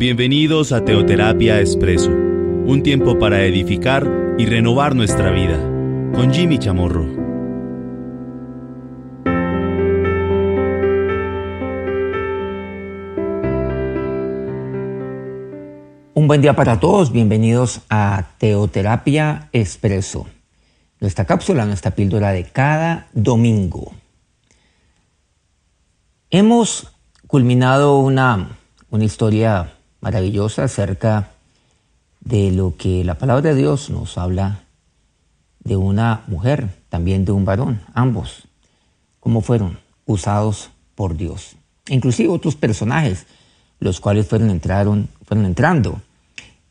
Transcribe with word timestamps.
Bienvenidos 0.00 0.72
a 0.72 0.82
Teoterapia 0.82 1.60
Expreso, 1.60 2.08
un 2.08 2.82
tiempo 2.82 3.18
para 3.18 3.44
edificar 3.44 4.34
y 4.38 4.46
renovar 4.46 4.94
nuestra 4.94 5.30
vida, 5.30 5.58
con 6.14 6.32
Jimmy 6.32 6.58
Chamorro. 6.58 7.02
Un 16.14 16.26
buen 16.26 16.40
día 16.40 16.56
para 16.56 16.80
todos, 16.80 17.12
bienvenidos 17.12 17.82
a 17.90 18.30
Teoterapia 18.38 19.50
Expreso, 19.52 20.26
nuestra 20.98 21.26
cápsula, 21.26 21.66
nuestra 21.66 21.90
píldora 21.90 22.30
de 22.30 22.44
cada 22.44 23.08
domingo. 23.12 23.92
Hemos 26.30 26.90
culminado 27.26 27.98
una, 27.98 28.56
una 28.88 29.04
historia 29.04 29.74
maravillosa 30.00 30.64
acerca 30.64 31.30
de 32.20 32.52
lo 32.52 32.76
que 32.76 33.04
la 33.04 33.16
palabra 33.16 33.50
de 33.50 33.56
Dios 33.56 33.90
nos 33.90 34.18
habla 34.18 34.64
de 35.60 35.76
una 35.76 36.24
mujer, 36.26 36.70
también 36.88 37.24
de 37.24 37.32
un 37.32 37.44
varón, 37.44 37.82
ambos, 37.94 38.48
cómo 39.20 39.40
fueron 39.40 39.78
usados 40.06 40.70
por 40.94 41.16
Dios. 41.16 41.56
Inclusive 41.88 42.28
otros 42.28 42.56
personajes, 42.56 43.26
los 43.78 44.00
cuales 44.00 44.26
fueron, 44.26 44.50
entraron, 44.50 45.08
fueron 45.24 45.46
entrando 45.46 46.00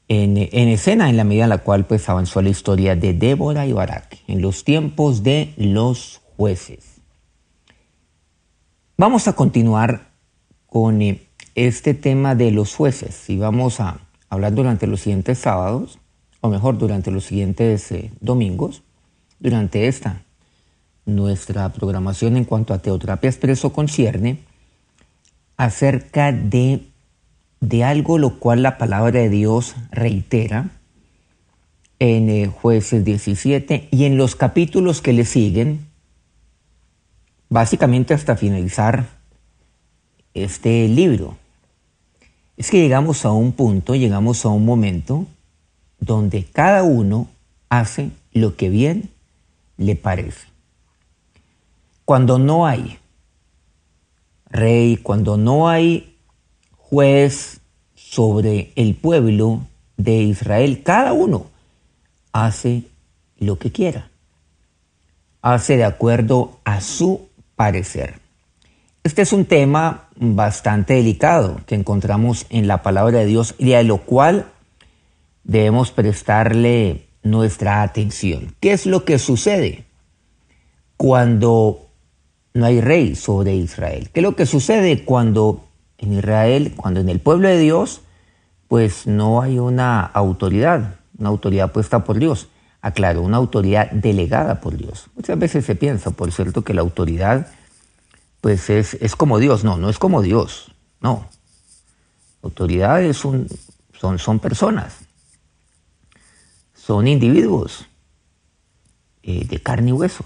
en, 0.08 0.38
en, 0.38 0.68
escena 0.70 1.10
en 1.10 1.18
la 1.18 1.24
medida 1.24 1.44
en 1.44 1.50
la 1.50 1.60
cual 1.60 1.86
pues 1.86 2.10
avanzó 2.10 2.42
la 2.42 2.50
historia 2.50 2.96
de 2.96 3.14
Débora 3.14 3.66
y 3.66 3.74
Barak 3.74 4.18
en 4.28 4.42
los 4.42 4.64
tiempos 4.64 5.24
de 5.24 5.54
los 5.58 6.22
jueces. 6.36 7.00
Vamos 8.98 9.28
a 9.28 9.34
continuar 9.34 10.10
con 10.66 11.02
eh, 11.02 11.29
este 11.68 11.94
tema 11.94 12.36
de 12.36 12.52
los 12.52 12.74
jueces 12.74 13.30
y 13.30 13.38
vamos 13.38 13.82
a 13.82 14.00
hablar 14.30 14.54
durante 14.54 14.88
los 14.88 15.02
siguientes 15.02 15.40
sábados, 15.40 16.00
o 16.40 16.48
mejor, 16.48 16.78
durante 16.78 17.12
los 17.12 17.26
siguientes 17.26 17.92
eh, 17.92 18.12
domingos, 18.22 18.82
durante 19.40 19.88
esta 19.88 20.22
nuestra 21.06 21.68
programación 21.74 22.38
en 22.38 22.46
cuanto 22.46 22.74
a 22.74 22.80
Teoterapia 22.80 23.30
Expreso 23.30 23.74
concierne, 23.74 24.40
acerca 25.58 26.32
de, 26.32 26.84
de 27.60 27.84
algo 27.84 28.18
lo 28.20 28.40
cual 28.40 28.64
la 28.64 28.78
palabra 28.78 29.20
de 29.20 29.30
Dios 29.30 29.76
reitera 29.92 30.70
en 32.00 32.30
eh, 32.30 32.48
jueces 32.48 33.04
17 33.04 33.90
y 33.92 34.06
en 34.06 34.16
los 34.16 34.38
capítulos 34.38 35.02
que 35.02 35.12
le 35.12 35.26
siguen, 35.26 35.88
básicamente 37.50 38.14
hasta 38.14 38.38
finalizar 38.38 39.08
este 40.34 40.88
libro 40.88 41.39
es 42.60 42.70
que 42.70 42.82
llegamos 42.82 43.24
a 43.24 43.32
un 43.32 43.54
punto, 43.54 43.96
llegamos 43.96 44.44
a 44.44 44.50
un 44.50 44.66
momento 44.66 45.26
donde 45.98 46.44
cada 46.44 46.84
uno 46.84 47.30
hace 47.70 48.12
lo 48.34 48.58
que 48.58 48.68
bien 48.70 49.12
le 49.78 49.96
parece. 49.96 50.46
Cuando 52.04 52.38
no 52.38 52.68
hay 52.68 53.00
rey, 54.50 54.98
cuando 54.98 55.38
no 55.38 55.70
hay 55.70 56.18
juez 56.76 57.62
sobre 57.96 58.74
el 58.76 58.94
pueblo 58.94 59.62
de 59.96 60.24
Israel, 60.24 60.84
cada 60.84 61.14
uno 61.14 61.46
hace 62.34 62.84
lo 63.38 63.58
que 63.58 63.72
quiera, 63.72 64.12
hace 65.42 65.78
de 65.78 65.86
acuerdo 65.86 66.60
a 66.66 66.82
su 66.82 67.30
parecer. 67.56 68.20
Este 69.06 69.22
es 69.22 69.32
un 69.32 69.46
tema 69.46 70.09
bastante 70.20 70.96
delicado 70.96 71.62
que 71.66 71.76
encontramos 71.76 72.46
en 72.50 72.68
la 72.68 72.84
palabra 72.84 73.20
de 73.20 73.26
Dios 73.26 73.56
y 73.58 73.74
a 73.74 73.84
lo 73.84 74.00
cual 74.00 74.48
debemos 75.46 75.92
prestarle 75.92 77.08
nuestra 77.24 77.82
atención. 77.82 78.54
¿Qué 78.60 78.74
es 78.74 78.86
lo 78.86 79.06
que 79.06 79.18
sucede 79.18 79.86
cuando 80.98 81.88
no 82.54 82.66
hay 82.66 82.82
rey 82.82 83.16
sobre 83.16 83.56
Israel? 83.56 84.10
¿Qué 84.14 84.20
es 84.20 84.24
lo 84.24 84.36
que 84.36 84.46
sucede 84.46 85.06
cuando 85.06 85.64
en 85.98 86.14
Israel, 86.14 86.74
cuando 86.76 87.00
en 87.00 87.08
el 87.08 87.22
pueblo 87.22 87.48
de 87.48 87.58
Dios, 87.58 88.02
pues 88.68 89.08
no 89.08 89.42
hay 89.42 89.58
una 89.58 90.02
autoridad, 90.02 90.96
una 91.18 91.30
autoridad 91.30 91.72
puesta 91.72 92.04
por 92.04 92.20
Dios? 92.20 92.50
Aclaro, 92.82 93.22
una 93.22 93.38
autoridad 93.38 93.90
delegada 93.92 94.60
por 94.60 94.76
Dios. 94.76 95.08
Muchas 95.16 95.40
veces 95.40 95.66
se 95.66 95.76
piensa, 95.76 96.12
por 96.12 96.32
cierto, 96.34 96.64
que 96.64 96.74
la 96.74 96.82
autoridad 96.82 97.48
pues 98.42 98.70
es, 98.70 98.96
es, 98.96 99.16
como 99.16 99.40
Dios. 99.40 99.64
No, 99.64 99.78
no 99.78 99.90
es 99.90 99.98
como 100.00 100.22
Dios. 100.22 100.72
No. 101.02 101.28
Autoridades 102.42 103.18
son, 103.18 103.48
son, 104.00 104.20
son 104.20 104.40
personas. 104.40 104.98
Son 106.74 107.08
individuos 107.08 107.86
eh, 109.22 109.46
de 109.46 109.62
carne 109.62 109.90
y 109.90 109.94
hueso, 109.94 110.24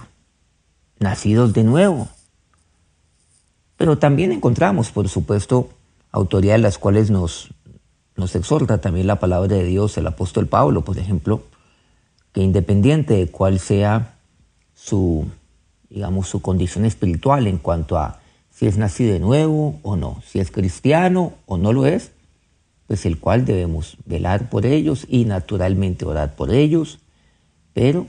nacidos 1.00 1.54
de 1.54 1.64
nuevo. 1.64 2.08
Pero 3.76 3.98
también 3.98 4.32
encontramos, 4.32 4.92
por 4.92 5.10
supuesto, 5.10 5.70
autoridades 6.12 6.62
las 6.62 6.78
cuales 6.78 7.10
nos, 7.10 7.50
nos 8.16 8.36
exhorta 8.36 8.80
también 8.80 9.08
la 9.08 9.20
palabra 9.20 9.56
de 9.56 9.66
Dios, 9.66 9.98
el 9.98 10.08
apóstol 10.08 10.48
Pablo, 10.48 10.84
por 10.84 10.98
ejemplo, 10.98 11.44
que 12.32 12.42
independiente 12.42 13.16
de 13.16 13.28
cuál 13.28 13.60
sea 13.60 14.16
su 14.74 15.28
digamos, 15.94 16.28
su 16.28 16.42
condición 16.42 16.86
espiritual 16.86 17.46
en 17.46 17.60
cuanto 17.60 17.98
a 17.98 18.20
si 18.50 18.66
es 18.66 18.78
nacido 18.78 19.14
de 19.14 19.20
nuevo 19.20 19.80
o 19.84 19.96
no, 19.96 20.22
si 20.26 20.40
es 20.40 20.50
cristiano 20.50 21.34
o 21.46 21.58
no 21.58 21.72
lo 21.72 21.86
es, 21.86 22.12
pues 22.88 23.06
el 23.06 23.20
cual 23.20 23.46
debemos 23.46 23.98
velar 24.06 24.50
por 24.50 24.66
ellos 24.66 25.06
y 25.08 25.26
naturalmente 25.26 26.06
orar 26.06 26.36
por 26.36 26.52
ellos, 26.52 27.00
pero 27.74 28.08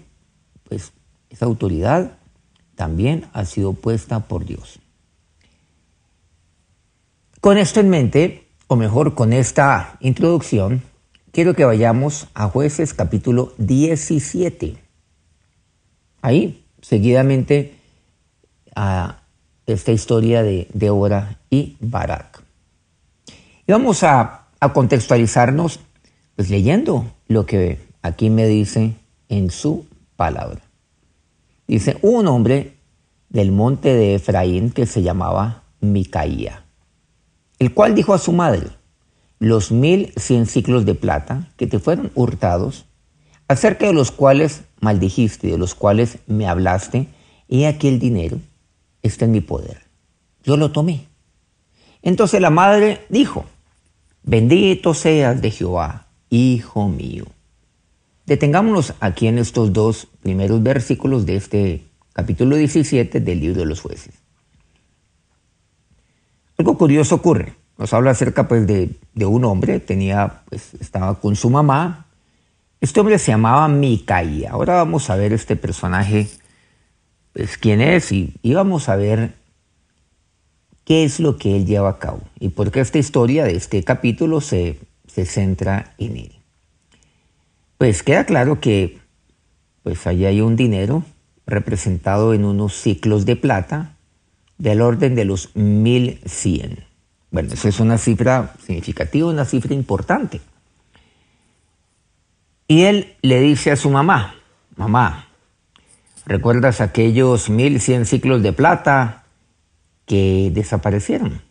pues 0.66 0.92
esa 1.28 1.44
autoridad 1.44 2.16
también 2.74 3.26
ha 3.34 3.44
sido 3.44 3.74
puesta 3.74 4.20
por 4.20 4.46
Dios. 4.46 4.80
Con 7.40 7.58
esto 7.58 7.80
en 7.80 7.90
mente, 7.90 8.48
o 8.66 8.76
mejor 8.76 9.14
con 9.14 9.34
esta 9.34 9.98
introducción, 10.00 10.82
quiero 11.32 11.52
que 11.52 11.66
vayamos 11.66 12.28
a 12.32 12.48
jueces 12.48 12.94
capítulo 12.94 13.52
17. 13.58 14.76
Ahí 16.22 16.63
seguidamente 16.84 17.74
a 18.76 19.22
esta 19.66 19.92
historia 19.92 20.42
de 20.42 20.68
Débora 20.74 21.38
y 21.48 21.76
Barak. 21.80 22.42
Y 23.66 23.72
vamos 23.72 24.02
a, 24.02 24.40
contextualizarnos 24.72 25.80
pues, 26.36 26.48
leyendo 26.48 27.04
lo 27.28 27.44
que 27.44 27.78
aquí 28.00 28.30
me 28.30 28.46
dice 28.46 28.94
en 29.28 29.50
su 29.50 29.86
palabra. 30.16 30.60
Dice, 31.66 31.98
un 32.02 32.26
hombre 32.26 32.74
del 33.28 33.52
monte 33.52 33.94
de 33.94 34.14
Efraín 34.14 34.70
que 34.70 34.86
se 34.86 35.02
llamaba 35.02 35.64
Micaía, 35.80 36.64
el 37.58 37.72
cual 37.74 37.94
dijo 37.94 38.14
a 38.14 38.18
su 38.18 38.32
madre, 38.32 38.68
los 39.38 39.70
mil 39.72 40.12
cien 40.16 40.46
ciclos 40.46 40.84
de 40.86 40.94
plata 40.94 41.50
que 41.56 41.66
te 41.66 41.78
fueron 41.78 42.10
hurtados, 42.14 42.86
acerca 43.48 43.86
de 43.86 43.92
los 43.92 44.10
cuales 44.10 44.62
maldijiste, 44.80 45.48
de 45.48 45.58
los 45.58 45.74
cuales 45.74 46.18
me 46.26 46.46
hablaste, 46.46 47.08
he 47.48 47.66
aquí 47.66 47.88
el 47.88 47.98
dinero, 47.98 48.38
está 49.02 49.24
en 49.24 49.32
mi 49.32 49.40
poder. 49.40 49.82
Yo 50.42 50.56
lo 50.56 50.72
tomé. 50.72 51.06
Entonces 52.02 52.40
la 52.40 52.50
madre 52.50 53.00
dijo, 53.08 53.44
bendito 54.22 54.94
seas 54.94 55.40
de 55.40 55.50
Jehová, 55.50 56.06
hijo 56.30 56.88
mío. 56.88 57.26
Detengámonos 58.26 58.94
aquí 59.00 59.26
en 59.26 59.38
estos 59.38 59.72
dos 59.72 60.08
primeros 60.22 60.62
versículos 60.62 61.26
de 61.26 61.36
este 61.36 61.84
capítulo 62.12 62.56
17 62.56 63.20
del 63.20 63.40
libro 63.40 63.60
de 63.60 63.66
los 63.66 63.80
jueces. 63.80 64.14
Algo 66.56 66.78
curioso 66.78 67.16
ocurre. 67.16 67.54
Nos 67.76 67.92
habla 67.92 68.12
acerca 68.12 68.46
pues, 68.46 68.66
de, 68.66 68.94
de 69.14 69.26
un 69.26 69.44
hombre, 69.44 69.80
tenía, 69.80 70.42
pues, 70.48 70.74
estaba 70.74 71.20
con 71.20 71.34
su 71.34 71.50
mamá, 71.50 72.03
este 72.84 73.00
hombre 73.00 73.18
se 73.18 73.32
llamaba 73.32 73.66
Micaía. 73.66 74.50
Ahora 74.50 74.74
vamos 74.74 75.08
a 75.08 75.16
ver 75.16 75.32
este 75.32 75.56
personaje, 75.56 76.28
pues 77.32 77.56
quién 77.56 77.80
es 77.80 78.12
y, 78.12 78.34
vamos 78.44 78.90
a 78.90 78.96
ver 78.96 79.32
qué 80.84 81.04
es 81.04 81.18
lo 81.18 81.38
que 81.38 81.56
él 81.56 81.64
lleva 81.64 81.88
a 81.88 81.98
cabo 81.98 82.20
y 82.38 82.50
por 82.50 82.70
qué 82.70 82.80
esta 82.80 82.98
historia 82.98 83.44
de 83.44 83.56
este 83.56 83.82
capítulo 83.84 84.42
se, 84.42 84.78
se 85.06 85.24
centra 85.24 85.94
en 85.96 86.18
él. 86.18 86.32
Pues 87.78 88.02
queda 88.02 88.26
claro 88.26 88.60
que 88.60 88.98
pues 89.82 90.06
allí 90.06 90.26
hay 90.26 90.42
un 90.42 90.54
dinero 90.54 91.04
representado 91.46 92.34
en 92.34 92.44
unos 92.44 92.74
ciclos 92.74 93.24
de 93.24 93.36
plata 93.36 93.96
del 94.58 94.82
orden 94.82 95.14
de 95.14 95.24
los 95.24 95.56
1100. 95.56 96.84
Bueno, 97.30 97.54
eso 97.54 97.66
es 97.66 97.80
una 97.80 97.96
cifra 97.96 98.54
significativa, 98.64 99.28
una 99.28 99.46
cifra 99.46 99.74
importante. 99.74 100.42
Y 102.66 102.82
él 102.82 103.16
le 103.22 103.40
dice 103.40 103.70
a 103.70 103.76
su 103.76 103.90
mamá, 103.90 104.36
mamá, 104.76 105.28
¿recuerdas 106.24 106.80
aquellos 106.80 107.50
mil 107.50 107.80
cien 107.80 108.06
ciclos 108.06 108.42
de 108.42 108.52
plata 108.52 109.24
que 110.06 110.50
desaparecieron? 110.52 111.42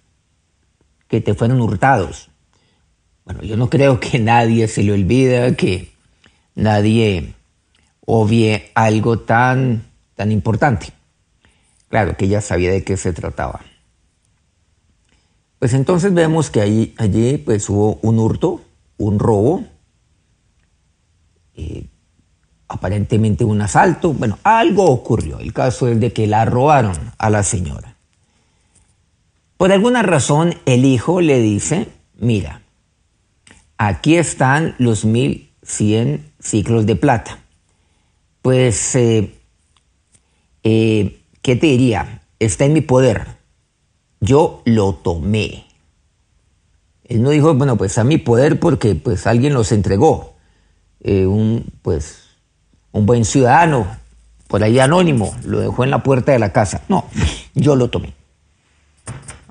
Que 1.07 1.21
te 1.21 1.35
fueron 1.35 1.61
hurtados. 1.61 2.29
Bueno, 3.25 3.43
yo 3.43 3.57
no 3.57 3.69
creo 3.69 3.99
que 3.99 4.19
nadie 4.19 4.67
se 4.67 4.83
le 4.83 4.93
olvida, 4.93 5.55
que 5.55 5.91
nadie 6.55 7.35
obvie 8.05 8.71
algo 8.73 9.19
tan, 9.19 9.83
tan 10.15 10.31
importante. 10.31 10.87
Claro 11.89 12.17
que 12.17 12.25
ella 12.25 12.41
sabía 12.41 12.71
de 12.71 12.83
qué 12.83 12.97
se 12.97 13.13
trataba. 13.13 13.61
Pues 15.59 15.73
entonces 15.73 16.13
vemos 16.13 16.49
que 16.49 16.59
allí, 16.59 16.95
allí 16.97 17.37
pues 17.37 17.69
hubo 17.69 17.99
un 18.01 18.19
hurto, 18.19 18.61
un 18.97 19.19
robo, 19.19 19.63
eh, 21.55 21.87
aparentemente 22.67 23.45
un 23.45 23.61
asalto. 23.61 24.13
Bueno, 24.13 24.39
algo 24.43 24.85
ocurrió. 24.85 25.39
El 25.39 25.53
caso 25.53 25.87
es 25.87 25.99
de 25.99 26.11
que 26.13 26.27
la 26.27 26.45
robaron 26.45 27.13
a 27.17 27.29
la 27.29 27.43
señora. 27.43 27.95
Por 29.57 29.71
alguna 29.71 30.01
razón 30.01 30.55
el 30.65 30.83
hijo 30.83 31.21
le 31.21 31.39
dice, 31.39 31.87
mira, 32.17 32.63
aquí 33.77 34.15
están 34.15 34.75
los 34.77 35.05
1100 35.05 36.31
ciclos 36.39 36.85
de 36.85 36.95
plata. 36.95 37.39
Pues, 38.41 38.95
eh, 38.95 39.35
eh, 40.63 41.21
¿qué 41.41 41.55
te 41.55 41.67
diría? 41.67 42.23
Está 42.39 42.65
en 42.65 42.73
mi 42.73 42.81
poder. 42.81 43.27
Yo 44.19 44.61
lo 44.65 44.95
tomé. 44.95 45.65
Él 47.05 47.21
no 47.21 47.29
dijo, 47.29 47.53
bueno, 47.53 47.77
pues 47.77 47.97
a 47.97 48.03
mi 48.03 48.17
poder 48.17 48.59
porque 48.59 48.95
pues 48.95 49.27
alguien 49.27 49.53
los 49.53 49.71
entregó. 49.71 50.32
Eh, 51.03 51.27
un, 51.27 51.65
pues, 51.81 52.29
un 52.93 53.05
buen 53.05 53.25
ciudadano, 53.25 53.85
por 54.47 54.63
ahí 54.63 54.79
anónimo, 54.79 55.35
lo 55.43 55.59
dejó 55.59 55.83
en 55.83 55.91
la 55.91 56.01
puerta 56.01 56.31
de 56.31 56.39
la 56.39 56.53
casa. 56.53 56.83
No, 56.87 57.05
yo 57.53 57.75
lo 57.75 57.89
tomé. 57.89 58.13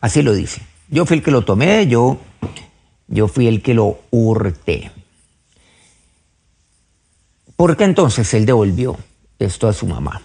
Así 0.01 0.23
lo 0.23 0.33
dice. 0.33 0.63
Yo 0.89 1.07
fui 1.07 1.19
el 1.19 1.23
que 1.23 1.31
lo 1.31 1.45
tomé, 1.45 1.87
yo, 1.87 2.19
yo 3.09 3.29
fui 3.29 3.47
el 3.47 3.63
que 3.63 3.75
lo 3.75 4.01
hurté. 4.11 4.91
¿Por 7.57 7.77
qué 7.77 7.85
entonces 7.85 8.33
él 8.35 8.47
devolvió 8.47 8.97
esto 9.39 9.69
a 9.69 9.73
su 9.73 9.87
mamá? 9.87 10.23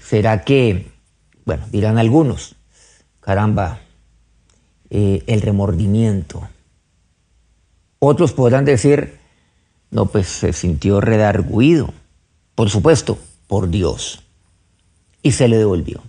¿Será 0.00 0.42
que, 0.42 0.90
bueno, 1.44 1.64
dirán 1.70 1.98
algunos, 1.98 2.56
caramba, 3.20 3.80
eh, 4.90 5.22
el 5.26 5.42
remordimiento? 5.42 6.48
Otros 7.98 8.32
podrán 8.32 8.64
decir, 8.64 9.18
no, 9.90 10.06
pues 10.06 10.26
se 10.26 10.52
sintió 10.52 11.00
redarguido, 11.00 11.92
por 12.54 12.70
supuesto, 12.70 13.18
por 13.46 13.68
Dios, 13.68 14.22
y 15.22 15.32
se 15.32 15.48
le 15.48 15.56
devolvió. 15.58 16.02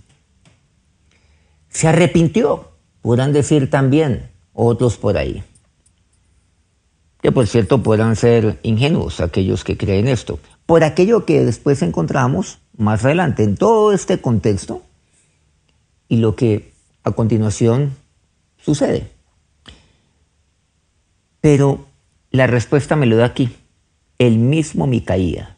Se 1.68 1.88
arrepintió, 1.88 2.72
podrán 3.02 3.32
decir 3.32 3.70
también 3.70 4.30
otros 4.52 4.96
por 4.96 5.16
ahí 5.16 5.44
que 7.20 7.32
por 7.32 7.46
cierto 7.46 7.82
puedan 7.82 8.16
ser 8.16 8.58
ingenuos 8.62 9.20
aquellos 9.20 9.64
que 9.64 9.76
creen 9.76 10.08
esto, 10.08 10.38
por 10.66 10.84
aquello 10.84 11.24
que 11.24 11.44
después 11.44 11.82
encontramos 11.82 12.58
más 12.76 13.04
adelante 13.04 13.42
en 13.42 13.56
todo 13.56 13.92
este 13.92 14.20
contexto 14.20 14.82
y 16.08 16.18
lo 16.18 16.36
que 16.36 16.72
a 17.02 17.12
continuación 17.12 17.96
sucede. 18.58 19.10
Pero 21.40 21.86
la 22.30 22.46
respuesta 22.46 22.96
me 22.96 23.06
lo 23.06 23.16
da 23.16 23.26
aquí, 23.26 23.54
el 24.18 24.38
mismo 24.38 24.86
Micaía. 24.86 25.56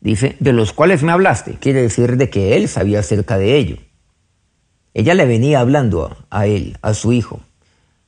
Dice, 0.00 0.36
de 0.40 0.52
los 0.52 0.72
cuales 0.72 1.02
me 1.02 1.12
hablaste, 1.12 1.54
quiere 1.54 1.80
decir 1.82 2.16
de 2.16 2.28
que 2.28 2.56
él 2.56 2.68
sabía 2.68 3.00
acerca 3.00 3.38
de 3.38 3.56
ello. 3.56 3.76
Ella 4.94 5.14
le 5.14 5.26
venía 5.26 5.60
hablando 5.60 6.16
a 6.28 6.46
él, 6.46 6.76
a 6.82 6.92
su 6.92 7.12
hijo, 7.12 7.40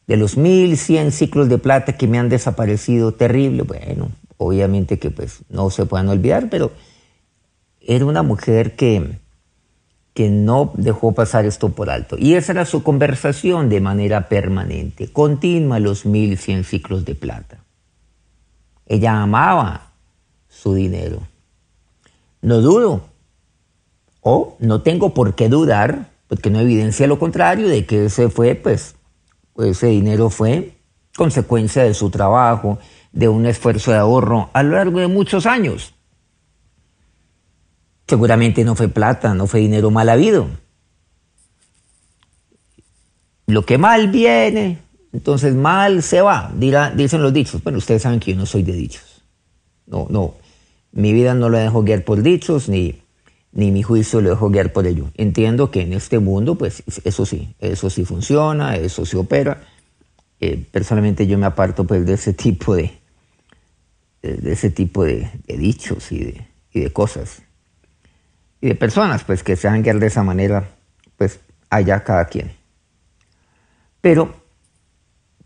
de 0.06 0.16
los 0.16 0.37
1100 0.37 1.12
ciclos 1.12 1.49
de 1.49 1.58
plata 1.58 1.96
que 1.96 2.06
me 2.06 2.19
han 2.19 2.28
desaparecido, 2.28 3.12
terrible, 3.12 3.62
bueno, 3.62 4.11
obviamente 4.37 4.99
que 4.99 5.11
pues 5.11 5.40
no 5.49 5.70
se 5.70 5.87
puedan 5.87 6.08
olvidar, 6.08 6.50
pero 6.50 6.72
era 7.81 8.05
una 8.05 8.22
mujer 8.22 8.76
que, 8.76 9.19
que 10.12 10.28
no 10.28 10.72
dejó 10.76 11.12
pasar 11.12 11.46
esto 11.46 11.70
por 11.70 11.88
alto. 11.88 12.17
Y 12.19 12.34
esa 12.34 12.52
era 12.52 12.67
su 12.67 12.82
conversación 12.82 13.70
de 13.70 13.81
manera 13.81 14.28
permanente, 14.28 15.08
continua 15.08 15.78
los 15.78 16.05
1100 16.05 16.64
ciclos 16.64 17.05
de 17.05 17.14
plata. 17.14 17.63
Ella 18.86 19.22
amaba 19.22 19.92
su 20.48 20.75
dinero. 20.75 21.20
No 22.42 22.60
dudo, 22.60 23.02
o 24.20 24.56
no 24.58 24.82
tengo 24.82 25.14
por 25.14 25.34
qué 25.34 25.48
dudar, 25.48 26.10
porque 26.28 26.50
no 26.50 26.60
evidencia 26.60 27.06
lo 27.06 27.19
contrario, 27.19 27.69
de 27.69 27.86
que 27.86 28.06
ese 28.06 28.28
fue 28.28 28.54
pues 28.54 28.96
ese 29.58 29.86
dinero 29.88 30.31
fue 30.31 30.75
consecuencia 31.16 31.84
de 31.84 31.94
su 31.94 32.10
trabajo, 32.10 32.78
de 33.12 33.28
un 33.28 33.46
esfuerzo 33.46 33.92
de 33.92 33.98
ahorro 33.98 34.50
a 34.52 34.62
lo 34.62 34.76
largo 34.76 34.98
de 35.00 35.06
muchos 35.06 35.46
años. 35.46 35.94
Seguramente 38.06 38.64
no 38.64 38.75
fue 38.75 38.88
plata, 38.88 39.34
no 39.34 39.46
fue 39.46 39.60
dinero 39.60 39.90
mal 39.90 40.08
habido. 40.08 40.48
Lo 43.46 43.64
que 43.64 43.78
mal 43.78 44.08
viene, 44.08 44.82
entonces 45.14 45.55
mal 45.55 46.02
se 46.02 46.20
va, 46.22 46.52
dicen 46.56 47.22
los 47.22 47.32
dichos. 47.32 47.62
Bueno, 47.62 47.78
ustedes 47.78 48.02
saben 48.02 48.19
que 48.19 48.32
yo 48.32 48.37
no 48.37 48.46
soy 48.46 48.64
de 48.64 48.72
dichos. 48.72 49.22
No, 49.87 50.08
no. 50.11 50.34
Mi 50.90 51.12
vida 51.12 51.34
no 51.34 51.49
lo 51.49 51.56
dejo 51.56 51.84
guiar 51.84 52.02
por 52.02 52.20
dichos, 52.20 52.69
ni, 52.69 53.00
ni 53.52 53.70
mi 53.70 53.84
juicio 53.84 54.20
lo 54.20 54.31
dejo 54.31 54.50
guiar 54.50 54.72
por 54.72 54.88
ello. 54.88 55.12
Entiendo 55.14 55.70
que 55.70 55.82
en 55.82 55.93
este 55.93 56.19
mundo, 56.19 56.56
pues 56.56 56.82
eso 57.05 57.25
sí, 57.26 57.55
eso 57.61 57.90
sí 57.90 58.05
funciona, 58.05 58.75
eso 58.75 59.06
sí 59.06 59.16
opera. 59.16 59.62
Eh, 60.40 60.66
personalmente 60.72 61.28
yo 61.28 61.38
me 61.38 61.46
aparto 61.46 61.84
pues 61.84 62.05
de 62.05 62.14
ese 62.14 62.32
tipo 62.32 62.75
de, 62.75 62.90
de, 64.20 64.52
ese 64.52 64.70
tipo 64.70 65.05
de, 65.05 65.31
dichos 65.46 66.10
y 66.10 66.25
de, 66.25 66.46
y 66.72 66.81
de, 66.81 66.93
cosas. 66.93 67.43
Y 68.60 68.67
de 68.67 68.75
personas 68.75 69.22
pues 69.22 69.44
que 69.44 69.55
se 69.55 69.69
hagan 69.69 69.84
guiar 69.84 70.00
de 70.00 70.08
esa 70.08 70.25
manera, 70.25 70.70
pues 71.17 71.38
allá 71.70 72.02
cada 72.02 72.25
quien. 72.25 72.50
Pero, 74.00 74.44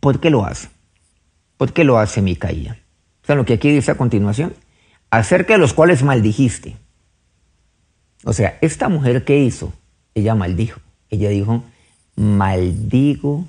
¿por 0.00 0.20
qué 0.20 0.30
lo 0.30 0.44
hace? 0.44 0.68
¿Por 1.56 1.72
qué 1.72 1.84
lo 1.84 1.98
hace 1.98 2.22
Micaía? 2.22 2.78
O 3.22 3.26
sea, 3.26 3.36
lo 3.36 3.44
que 3.44 3.54
aquí 3.54 3.70
dice 3.70 3.90
a 3.90 3.96
continuación, 3.96 4.54
acerca 5.10 5.54
de 5.54 5.58
los 5.58 5.74
cuales 5.74 6.02
maldijiste 6.02 6.76
o 8.24 8.32
sea, 8.32 8.58
esta 8.60 8.88
mujer 8.88 9.24
que 9.24 9.38
hizo, 9.38 9.72
ella 10.14 10.34
maldijo. 10.34 10.80
Ella 11.10 11.30
dijo, 11.30 11.62
maldigo 12.16 13.44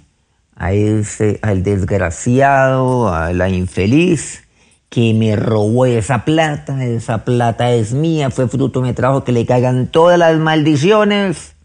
a 0.56 0.74
ese, 0.74 1.40
al 1.42 1.64
desgraciado, 1.64 3.14
a 3.14 3.34
la 3.34 3.50
infeliz 3.50 4.44
que 4.90 5.14
me 5.14 5.36
robó 5.36 5.86
esa 5.86 6.26
plata, 6.26 6.84
esa 6.84 7.24
plata 7.24 7.72
es 7.72 7.94
mía, 7.94 8.32
fue 8.32 8.48
fruto 8.48 8.82
de 8.82 8.88
mi 8.88 8.94
trabajo, 8.94 9.24
que 9.24 9.32
le 9.32 9.46
caigan 9.46 9.88
todas 9.88 10.18
las 10.18 10.38
maldiciones, 10.40 11.56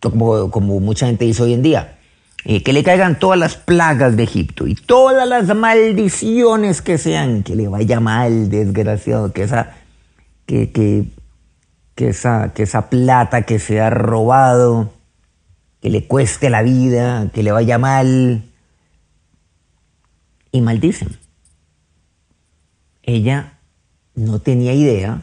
como, 0.00 0.50
como 0.50 0.80
mucha 0.80 1.06
gente 1.06 1.24
dice 1.26 1.42
hoy 1.42 1.52
en 1.52 1.62
día, 1.62 1.98
eh, 2.44 2.62
que 2.62 2.72
le 2.72 2.82
caigan 2.82 3.18
todas 3.18 3.38
las 3.38 3.56
plagas 3.56 4.16
de 4.16 4.24
Egipto 4.24 4.66
y 4.66 4.74
todas 4.74 5.28
las 5.28 5.54
maldiciones 5.54 6.82
que 6.82 6.98
sean, 6.98 7.42
que 7.42 7.56
le 7.56 7.68
vaya 7.68 8.00
mal, 8.00 8.50
desgraciado, 8.50 9.32
que 9.32 9.42
esa, 9.42 9.74
que, 10.46 10.70
que 10.72 11.06
que 11.94 12.08
esa, 12.08 12.52
que 12.54 12.62
esa 12.62 12.88
plata 12.88 13.42
que 13.42 13.58
se 13.58 13.80
ha 13.80 13.90
robado, 13.90 14.92
que 15.80 15.90
le 15.90 16.06
cueste 16.06 16.50
la 16.50 16.62
vida, 16.62 17.30
que 17.32 17.42
le 17.42 17.52
vaya 17.52 17.78
mal. 17.78 18.44
Y 20.50 20.60
maldicen. 20.60 21.18
Ella 23.02 23.58
no 24.14 24.38
tenía 24.38 24.74
idea 24.74 25.22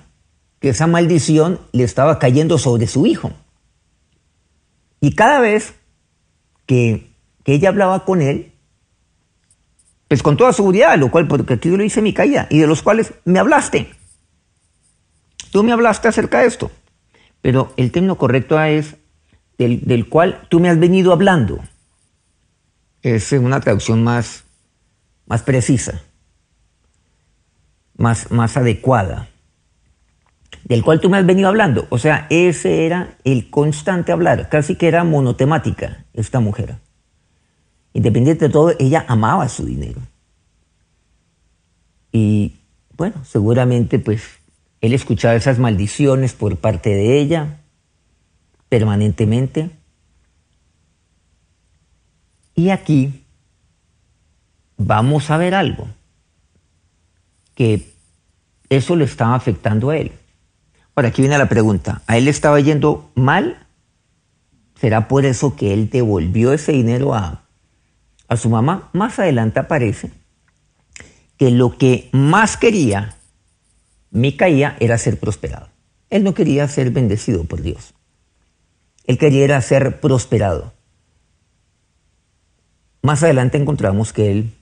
que 0.59 0.69
esa 0.69 0.88
maldición 0.88 1.59
le 1.71 1.83
estaba 1.83 2.19
cayendo 2.19 2.57
sobre 2.57 2.88
su 2.88 3.05
hijo. 3.05 3.31
Y 4.99 5.13
cada 5.15 5.39
vez 5.39 5.75
que, 6.69 7.09
que 7.43 7.53
ella 7.53 7.69
hablaba 7.69 8.05
con 8.05 8.21
él, 8.21 8.51
pues 10.07 10.21
con 10.21 10.38
toda 10.38 10.53
seguridad, 10.53 10.99
lo 10.99 11.09
cual, 11.09 11.27
porque 11.27 11.55
aquí 11.55 11.67
lo 11.67 11.81
dice 11.81 12.13
caída 12.13 12.45
y 12.51 12.59
de 12.59 12.67
los 12.67 12.83
cuales 12.83 13.15
me 13.25 13.39
hablaste. 13.39 13.89
Tú 15.51 15.63
me 15.63 15.71
hablaste 15.71 16.09
acerca 16.09 16.41
de 16.41 16.45
esto, 16.45 16.69
pero 17.41 17.73
el 17.75 17.91
término 17.91 18.19
correcto 18.19 18.61
es 18.61 18.97
del, 19.57 20.09
cual 20.09 20.45
tú 20.47 20.59
me 20.59 20.69
has 20.69 20.79
venido 20.79 21.11
hablando. 21.11 21.59
Es 23.01 23.31
una 23.31 23.59
traducción 23.61 24.03
más, 24.03 24.43
más 25.25 25.41
precisa, 25.41 26.03
más, 27.97 28.29
más 28.29 28.57
adecuada. 28.57 29.27
Del 30.69 30.83
cual 30.83 31.01
tú 31.01 31.09
me 31.09 31.17
has 31.17 31.25
venido 31.25 31.49
hablando. 31.49 31.88
O 31.89 31.97
sea, 31.97 32.27
ese 32.29 32.85
era 32.85 33.17
el 33.23 33.49
constante 33.49 34.11
hablar. 34.11 34.47
Casi 34.49 34.75
que 34.75 34.88
era 34.88 35.03
monotemática 35.03 36.05
esta 36.13 36.39
mujer. 36.39 36.77
Independiente 37.91 38.45
de 38.45 38.51
todo, 38.51 38.73
ella 38.79 39.03
amaba 39.07 39.49
su 39.49 39.65
dinero. 39.65 39.99
Y 42.11 42.55
bueno, 42.95 43.25
seguramente 43.25 43.97
pues 43.99 44.23
él 44.81 44.93
escuchaba 44.93 45.35
esas 45.35 45.59
maldiciones 45.59 46.33
por 46.33 46.57
parte 46.57 46.91
de 46.91 47.19
ella 47.19 47.59
permanentemente. 48.69 49.71
Y 52.53 52.69
aquí 52.69 53.25
vamos 54.77 55.31
a 55.31 55.38
ver 55.38 55.55
algo, 55.55 55.88
que 57.55 57.91
eso 58.69 58.95
le 58.95 59.05
estaba 59.05 59.35
afectando 59.35 59.89
a 59.89 59.97
él. 59.97 60.18
Ahora, 60.96 61.10
aquí 61.10 61.22
viene 61.22 61.38
la 61.38 61.50
pregunta, 61.50 62.01
¿a 62.08 62.17
él 62.17 62.25
le 62.25 62.31
estaba 62.31 62.60
yendo 62.60 63.10
mal? 63.15 63.65
¿Será 64.79 65.08
por 65.08 65.25
eso 65.25 65.55
que 65.55 65.74
él 65.74 65.89
devolvió 65.89 66.53
ese 66.53 66.72
dinero 66.72 67.13
a, 67.13 67.43
a 68.27 68.38
su 68.38 68.50
mamá? 68.50 68.89
Más 68.93 69.19
adelante 69.19 69.60
aparece 69.60 70.12
que 71.38 71.51
lo 71.51 71.77
que 71.77 72.10
más 72.12 72.58
quería 72.58 73.15
Micaía 74.12 74.75
era 74.79 74.98
ser 74.98 75.19
prosperado. 75.19 75.69
Él 76.10 76.24
no 76.24 76.34
quería 76.34 76.67
ser 76.67 76.91
bendecido 76.91 77.43
por 77.43 77.62
Dios. 77.62 77.93
Él 79.05 79.17
quería 79.17 79.62
ser 79.62 80.00
prosperado. 80.00 80.74
Más 83.01 83.24
adelante 83.24 83.58
encontramos 83.58 84.13
que 84.13 84.31
él 84.31 84.53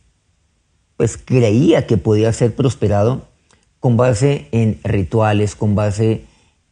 pues 0.97 1.17
creía 1.17 1.87
que 1.87 1.97
podía 1.97 2.33
ser 2.33 2.55
prosperado 2.55 3.27
con 3.79 3.97
base 3.97 4.47
en 4.51 4.79
rituales, 4.83 5.55
con 5.55 5.75
base 5.75 6.25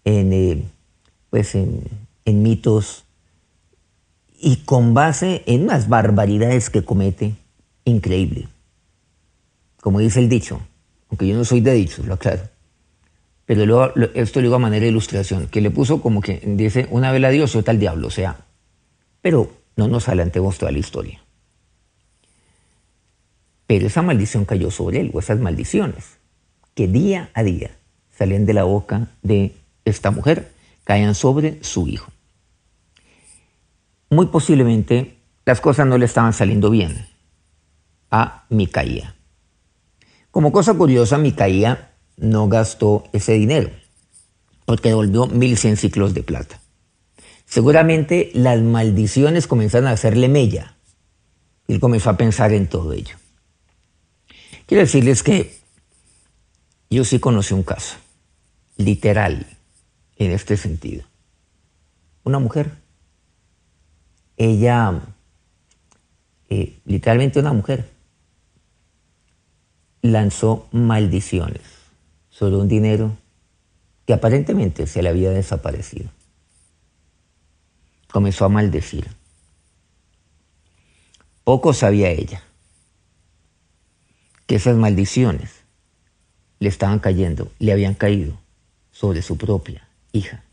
en, 0.04 0.34
eh, 0.34 0.64
pues 1.30 1.56
en, 1.56 1.82
mitos 2.26 3.04
y 4.40 4.58
con 4.58 4.94
base 4.94 5.44
en 5.46 5.64
unas 5.64 5.90
barbaridades 5.90 6.70
que 6.70 6.84
comete 6.84 7.36
increíble. 7.84 8.48
Como 9.82 10.00
dice 10.00 10.20
el 10.20 10.30
dicho, 10.30 10.60
aunque 11.10 11.28
yo 11.28 11.36
no 11.36 11.46
soy 11.46 11.62
de 11.62 11.74
dicho, 11.74 12.04
lo 12.04 12.16
aclaro. 12.16 12.44
Pero 13.46 13.66
luego, 13.66 13.94
esto 14.16 14.40
lo 14.40 14.46
digo 14.46 14.56
a 14.56 14.60
manera 14.60 14.84
de 14.84 14.90
ilustración, 14.90 15.48
que 15.48 15.62
le 15.62 15.70
puso 15.70 16.02
como 16.02 16.22
que 16.22 16.42
dice 16.44 16.88
una 16.90 17.12
vela 17.12 17.28
a 17.28 17.32
Dios, 17.32 17.56
otra 17.56 17.72
al 17.72 17.80
diablo, 17.80 18.08
o 18.08 18.12
sea. 18.12 18.38
Pero 19.22 19.52
no 19.76 19.88
nos 19.88 20.08
adelantemos 20.08 20.58
toda 20.58 20.72
la 20.72 20.80
historia. 20.80 21.22
Pero 23.68 23.88
esa 23.88 24.02
maldición 24.02 24.46
cayó 24.46 24.72
sobre 24.72 25.02
él, 25.02 25.12
o 25.14 25.20
esas 25.20 25.40
maldiciones, 25.40 26.18
que 26.76 26.88
día 26.88 27.32
a 27.34 27.42
día 27.42 27.72
salían 28.16 28.46
de 28.46 28.54
la 28.54 28.66
boca 28.66 29.08
de 29.24 29.56
esta 29.86 30.12
mujer, 30.12 30.52
caían 30.84 31.16
sobre 31.16 31.64
su 31.64 31.88
hijo. 31.88 32.12
Muy 34.10 34.28
posiblemente 34.28 35.18
las 35.46 35.62
cosas 35.62 35.88
no 35.88 35.98
le 35.98 36.06
estaban 36.06 36.34
saliendo 36.34 36.70
bien 36.70 37.08
a 38.12 38.46
Micaía. 38.50 39.16
Como 40.32 40.52
cosa 40.52 40.74
curiosa, 40.74 41.18
Micaía 41.18 41.94
no 42.18 42.48
gastó 42.50 43.06
ese 43.14 43.34
dinero, 43.34 43.70
porque 44.66 44.90
devolvió 44.90 45.28
1100 45.28 45.78
ciclos 45.78 46.14
de 46.14 46.24
plata. 46.24 46.62
Seguramente 47.46 48.32
las 48.34 48.62
maldiciones 48.62 49.48
comenzaron 49.48 49.88
a 49.88 49.92
hacerle 49.92 50.28
mella. 50.28 50.76
Él 51.68 51.80
comenzó 51.80 52.10
a 52.10 52.18
pensar 52.18 52.52
en 52.54 52.68
todo 52.68 52.94
ello. 52.94 53.16
Quiero 54.66 54.82
decirles 54.82 55.24
que 55.24 55.65
yo 56.90 57.04
sí 57.04 57.20
conocí 57.20 57.54
un 57.54 57.64
caso, 57.64 57.96
literal, 58.78 59.46
en 60.18 60.32
este 60.32 60.58
sentido. 60.58 61.04
Una 62.24 62.40
mujer, 62.40 62.72
ella, 64.38 65.02
eh, 66.50 66.80
literalmente 66.86 67.40
una 67.40 67.54
mujer, 67.54 67.90
lanzó 70.02 70.68
maldiciones 70.72 71.62
sobre 72.30 72.58
un 72.58 72.68
dinero 72.68 73.18
que 74.06 74.14
aparentemente 74.14 74.88
se 74.88 75.02
le 75.02 75.10
había 75.10 75.32
desaparecido. 75.32 76.10
Comenzó 78.12 78.46
a 78.46 78.50
maldecir. 78.50 79.10
Poco 81.44 81.74
sabía 81.74 82.10
ella 82.10 82.44
que 84.48 84.56
esas 84.56 84.76
maldiciones 84.76 85.65
le 86.60 86.70
estaban 86.70 87.00
cayendo, 87.00 87.52
le 87.60 87.72
habían 87.72 87.94
caído 87.94 88.38
sobre 88.92 89.22
su 89.22 89.38
propia 89.38 89.88
hija. 90.12 90.44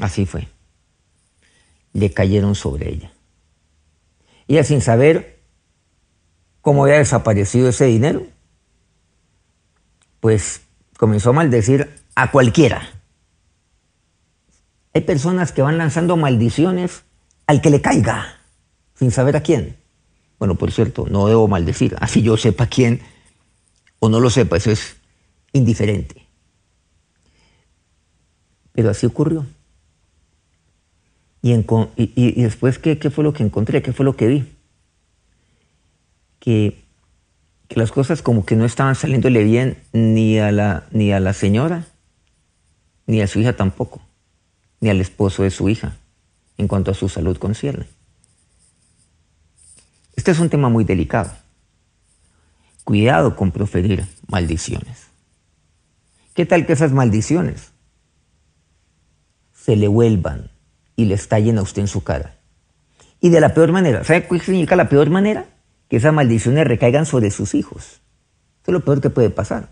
Así 0.00 0.26
fue. 0.26 0.48
Le 1.92 2.12
cayeron 2.12 2.54
sobre 2.54 2.88
ella. 2.88 3.12
Ella 4.48 4.64
sin 4.64 4.80
saber 4.80 5.40
cómo 6.60 6.84
había 6.84 6.98
desaparecido 6.98 7.68
ese 7.68 7.86
dinero, 7.86 8.26
pues 10.20 10.62
comenzó 10.96 11.30
a 11.30 11.34
maldecir 11.34 11.88
a 12.14 12.30
cualquiera. 12.30 12.82
Hay 14.92 15.02
personas 15.02 15.52
que 15.52 15.62
van 15.62 15.78
lanzando 15.78 16.16
maldiciones 16.16 17.04
al 17.46 17.60
que 17.60 17.70
le 17.70 17.80
caiga, 17.80 18.40
sin 18.94 19.10
saber 19.10 19.36
a 19.36 19.42
quién. 19.42 19.76
Bueno, 20.38 20.56
por 20.56 20.72
cierto, 20.72 21.06
no 21.08 21.28
debo 21.28 21.46
maldecir, 21.48 21.96
así 22.00 22.22
yo 22.22 22.36
sepa 22.36 22.66
quién 22.66 23.00
o 24.00 24.08
no 24.08 24.18
lo 24.18 24.28
sepa, 24.28 24.56
eso 24.56 24.72
es 24.72 24.96
indiferente. 25.52 26.26
Pero 28.72 28.90
así 28.90 29.06
ocurrió. 29.06 29.46
Y, 31.42 32.42
después, 32.42 32.78
¿qué, 32.78 32.98
¿qué 32.98 33.10
fue 33.10 33.24
lo 33.24 33.32
que 33.32 33.42
encontré? 33.42 33.80
¿Qué 33.80 33.92
fue 33.92 34.04
lo 34.04 34.16
que 34.16 34.26
vi? 34.26 34.52
Que 36.40 36.76
que 37.70 37.78
las 37.78 37.92
cosas 37.92 38.20
como 38.20 38.44
que 38.44 38.56
no 38.56 38.64
estaban 38.64 38.96
saliéndole 38.96 39.44
bien 39.44 39.78
ni 39.92 40.40
a 40.40 40.50
la, 40.50 40.88
ni 40.90 41.12
a 41.12 41.20
la 41.20 41.32
señora, 41.32 41.86
ni 43.06 43.20
a 43.20 43.28
su 43.28 43.38
hija 43.38 43.52
tampoco, 43.54 44.02
ni 44.80 44.90
al 44.90 45.00
esposo 45.00 45.44
de 45.44 45.52
su 45.52 45.68
hija, 45.68 45.96
en 46.58 46.66
cuanto 46.66 46.90
a 46.90 46.94
su 46.94 47.08
salud 47.08 47.38
concierne. 47.38 47.86
Este 50.16 50.32
es 50.32 50.40
un 50.40 50.50
tema 50.50 50.68
muy 50.68 50.82
delicado. 50.82 51.30
Cuidado 52.90 53.36
con 53.36 53.52
proferir 53.52 54.04
maldiciones. 54.26 55.06
¿Qué 56.34 56.44
tal 56.44 56.66
que 56.66 56.72
esas 56.72 56.90
maldiciones 56.90 57.70
se 59.54 59.76
le 59.76 59.86
vuelvan 59.86 60.50
y 60.96 61.04
le 61.04 61.14
estallen 61.14 61.58
a 61.58 61.62
usted 61.62 61.82
en 61.82 61.86
su 61.86 62.02
cara? 62.02 62.34
Y 63.20 63.28
de 63.28 63.40
la 63.40 63.54
peor 63.54 63.70
manera. 63.70 64.02
¿Sabe 64.02 64.26
qué 64.26 64.40
significa 64.40 64.74
la 64.74 64.88
peor 64.88 65.08
manera? 65.08 65.46
que 65.88 65.98
esas 65.98 66.12
maldiciones 66.12 66.66
recaigan 66.66 67.06
sobre 67.06 67.30
sus 67.30 67.54
hijos. 67.54 67.84
Eso 68.62 68.66
es 68.66 68.72
lo 68.72 68.84
peor 68.84 69.00
que 69.00 69.08
puede 69.08 69.30
pasar. 69.30 69.68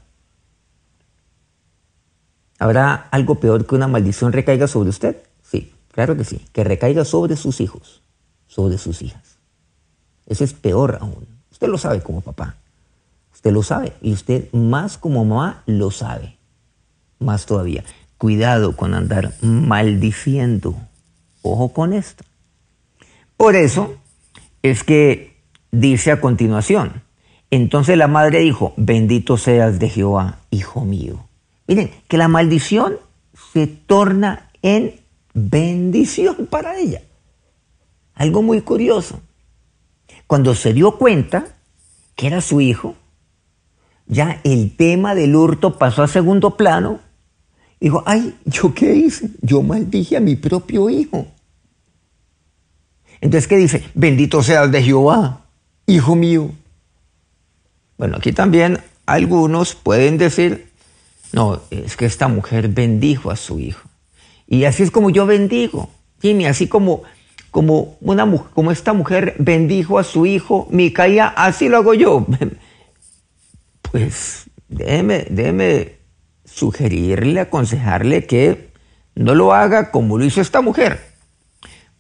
¿Habrá 2.61 2.95
algo 3.11 3.41
peor 3.41 3.67
que 3.67 3.75
una 3.75 3.89
maldición 3.89 4.33
recaiga 4.33 4.69
sobre 4.69 4.91
usted? 4.91 5.17
Sí, 5.43 5.75
claro 5.91 6.17
que 6.17 6.23
sí. 6.23 6.41
Que 6.53 6.63
recaiga 6.63 7.05
sobre 7.05 7.35
sus 7.35 7.61
hijos, 7.61 8.01
sobre 8.47 8.79
sus 8.79 9.03
hijas. 9.03 9.39
Eso 10.27 10.45
es 10.45 10.53
peor 10.53 10.99
aún. 11.01 11.27
Usted 11.51 11.67
lo 11.67 11.79
sabe 11.79 12.01
como 12.01 12.21
papá. 12.21 12.55
Usted 13.39 13.53
lo 13.53 13.63
sabe. 13.63 13.93
Y 14.03 14.13
usted 14.13 14.53
más 14.53 14.99
como 14.99 15.25
mamá 15.25 15.63
lo 15.67 15.93
sabe. 15.93 16.37
Más 17.21 17.47
todavía. 17.47 17.85
Cuidado 18.17 18.75
con 18.75 18.95
andar 18.95 19.33
maldiciendo. 19.43 20.75
Ojo 21.43 21.73
con 21.73 21.93
esto. 21.93 22.25
Por 23.37 23.55
eso 23.55 23.95
es 24.65 24.83
que 24.83 25.37
dice 25.71 26.11
a 26.11 26.21
continuación, 26.21 27.05
entonces 27.53 27.97
la 27.97 28.09
madre 28.09 28.41
dijo, 28.41 28.75
bendito 28.77 29.37
seas 29.37 29.79
de 29.79 29.89
Jehová, 29.89 30.41
hijo 30.51 30.85
mío. 30.85 31.25
Miren, 31.69 31.93
que 32.09 32.19
la 32.19 32.27
maldición 32.27 32.97
se 33.53 33.69
torna 33.69 34.51
en 34.63 34.99
bendición 35.33 36.49
para 36.51 36.77
ella. 36.77 37.03
Algo 38.15 38.43
muy 38.43 38.63
curioso. 38.63 39.21
Cuando 40.27 40.57
se 40.57 40.73
dio 40.73 40.99
cuenta 40.99 41.47
que 42.17 42.27
era 42.27 42.41
su 42.41 42.61
hijo, 42.61 42.97
ya 44.09 44.41
el 44.43 44.75
tema 44.75 45.15
del 45.15 45.37
hurto 45.37 45.79
pasó 45.79 46.03
a 46.03 46.09
segundo 46.09 46.57
plano. 46.57 47.01
Dijo, 47.79 48.03
ay, 48.07 48.35
¿yo 48.45 48.75
qué 48.75 48.95
hice? 48.95 49.31
Yo 49.41 49.63
maldije 49.63 50.17
a 50.17 50.21
mi 50.21 50.35
propio 50.35 50.91
hijo. 50.91 51.27
Entonces, 53.21 53.47
¿qué 53.47 53.57
dice? 53.57 53.85
Bendito 53.95 54.43
seas 54.43 54.73
de 54.73 54.83
Jehová, 54.83 55.43
hijo 55.87 56.17
mío. 56.17 56.51
Bueno, 57.97 58.17
aquí 58.17 58.33
también 58.33 58.79
algunos 59.07 59.75
pueden 59.75 60.19
decir, 60.19 60.71
no, 61.33 61.61
es 61.71 61.97
que 61.97 62.07
esta 62.07 62.29
mujer 62.29 62.69
bendijo 62.69 63.31
a 63.31 63.37
su 63.37 63.59
hijo. 63.59 63.89
Y 64.47 64.65
así 64.65 64.83
es 64.83 64.91
como 64.91 65.11
yo 65.11 65.27
bendigo, 65.27 65.91
Jimmy, 66.23 66.47
así 66.47 66.69
como, 66.69 67.03
como, 67.51 67.97
una, 68.01 68.27
como 68.55 68.71
esta 68.71 68.93
mujer 68.93 69.35
bendijo 69.39 69.99
a 69.99 70.05
su 70.05 70.27
hijo, 70.27 70.67
Micaía, 70.71 71.27
así 71.29 71.69
lo 71.69 71.77
hago 71.77 71.95
yo. 71.95 72.27
Pues 73.91 74.51
déjeme, 74.69 75.99
sugerirle, 76.45 77.41
aconsejarle 77.41 78.27
que 78.27 78.71
no 79.15 79.35
lo 79.35 79.53
haga 79.53 79.91
como 79.91 80.19
lo 80.19 80.25
hizo 80.25 80.41
esta 80.41 80.61
mujer. 80.61 81.01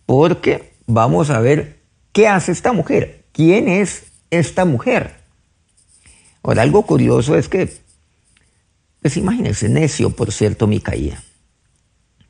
Porque 0.06 0.72
vamos 0.86 1.30
a 1.30 1.40
ver 1.40 1.80
qué 2.12 2.28
hace 2.28 2.52
esta 2.52 2.72
mujer. 2.72 3.24
¿Quién 3.32 3.68
es 3.68 4.04
esta 4.30 4.64
mujer? 4.64 5.16
Ahora, 6.42 6.62
algo 6.62 6.82
curioso 6.82 7.36
es 7.36 7.48
que, 7.48 7.72
pues 9.00 9.16
imagínense, 9.16 9.68
necio, 9.68 10.10
por 10.10 10.32
cierto, 10.32 10.66
Micaía. 10.66 11.22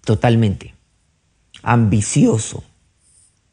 Totalmente. 0.04 0.74
Ambicioso, 1.62 2.64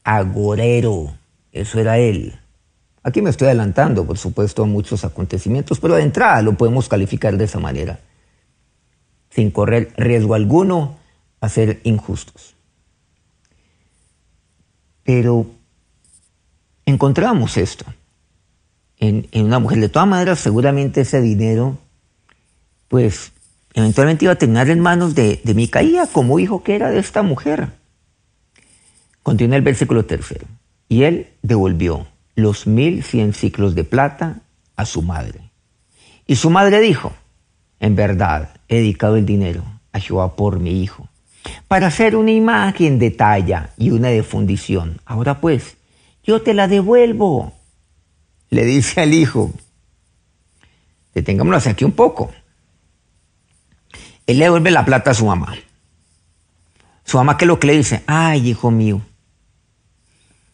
agorero, 0.03 1.17
eso 1.51 1.79
era 1.79 1.97
él. 1.97 2.39
Aquí 3.05 3.21
me 3.21 3.29
estoy 3.29 3.45
adelantando, 3.45 4.03
por 4.03 4.17
supuesto, 4.17 4.63
a 4.63 4.65
muchos 4.65 5.05
acontecimientos, 5.05 5.79
pero 5.79 5.93
de 5.93 6.01
entrada 6.01 6.41
lo 6.41 6.57
podemos 6.57 6.89
calificar 6.89 7.37
de 7.37 7.45
esa 7.45 7.59
manera, 7.59 7.99
sin 9.29 9.51
correr 9.51 9.93
riesgo 9.95 10.33
alguno 10.33 10.97
a 11.39 11.47
ser 11.47 11.81
injustos. 11.83 12.55
Pero 15.03 15.45
encontramos 16.87 17.57
esto 17.57 17.85
en, 18.97 19.27
una 19.35 19.59
mujer. 19.59 19.81
De 19.81 19.89
todas 19.89 20.07
maneras, 20.07 20.39
seguramente 20.39 21.01
ese 21.01 21.21
dinero, 21.21 21.77
pues, 22.87 23.33
eventualmente 23.75 24.25
iba 24.25 24.31
a 24.31 24.37
terminar 24.37 24.67
en 24.71 24.79
manos 24.79 25.13
de, 25.13 25.41
de 25.43 25.53
Micaía, 25.53 26.07
como 26.07 26.39
hijo 26.39 26.63
que 26.63 26.75
era 26.75 26.89
de 26.89 26.97
esta 26.97 27.21
mujer. 27.21 27.69
Continúa 29.21 29.57
el 29.57 29.61
versículo 29.61 30.05
tercero. 30.05 30.47
Y 30.89 31.03
él 31.03 31.27
devolvió 31.43 32.07
los 32.35 32.67
mil 32.67 33.03
cien 33.03 33.33
ciclos 33.33 33.75
de 33.75 33.83
plata 33.83 34.41
a 34.75 34.85
su 34.85 35.01
madre. 35.01 35.51
Y 36.27 36.35
su 36.35 36.49
madre 36.49 36.79
dijo, 36.79 37.13
en 37.79 37.95
verdad 37.95 38.49
he 38.67 38.75
dedicado 38.75 39.15
el 39.15 39.25
dinero 39.25 39.63
a 39.93 39.99
Jehová 39.99 40.35
por 40.35 40.59
mi 40.59 40.81
hijo, 40.81 41.07
para 41.67 41.87
hacer 41.87 42.15
una 42.15 42.31
imagen 42.31 42.99
de 42.99 43.11
talla 43.11 43.69
y 43.77 43.91
una 43.91 44.09
de 44.09 44.23
fundición. 44.23 44.99
Ahora 45.05 45.39
pues, 45.39 45.77
yo 46.23 46.41
te 46.41 46.53
la 46.53 46.67
devuelvo. 46.67 47.53
Le 48.49 48.65
dice 48.65 49.01
al 49.01 49.13
hijo, 49.13 49.51
detengámonos 51.13 51.67
aquí 51.67 51.85
un 51.85 51.91
poco. 51.91 52.31
Él 54.27 54.39
le 54.39 54.45
devuelve 54.45 54.71
la 54.71 54.85
plata 54.85 55.11
a 55.11 55.13
su 55.13 55.25
mamá. 55.25 55.55
Su 57.05 57.17
mamá 57.17 57.37
que 57.37 57.45
lo 57.45 57.59
que 57.59 57.67
le 57.67 57.77
dice, 57.77 58.03
ay 58.07 58.49
hijo 58.49 58.71
mío, 58.71 59.01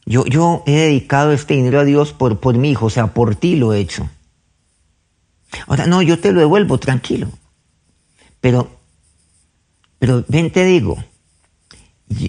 yo, 0.06 0.26
yo 0.26 0.64
he 0.66 0.72
dedicado 0.72 1.32
este 1.32 1.54
dinero 1.54 1.80
a 1.80 1.84
Dios 1.84 2.14
por, 2.14 2.40
por 2.40 2.58
mi 2.58 2.72
hijo, 2.72 2.88
o 2.88 2.90
sea, 2.90 3.08
por 3.08 3.36
ti 3.36 3.56
lo 3.56 3.74
he 3.74 3.80
hecho. 3.80 4.10
Ahora, 5.68 5.86
no, 5.86 6.02
yo 6.02 6.20
te 6.20 6.32
lo 6.32 6.40
devuelvo, 6.40 6.78
tranquilo. 6.78 7.30
Pero, 8.40 8.70
pero 10.00 10.24
ven, 10.28 10.52
te 10.52 10.66
digo, 10.66 11.04
yo, 12.08 12.28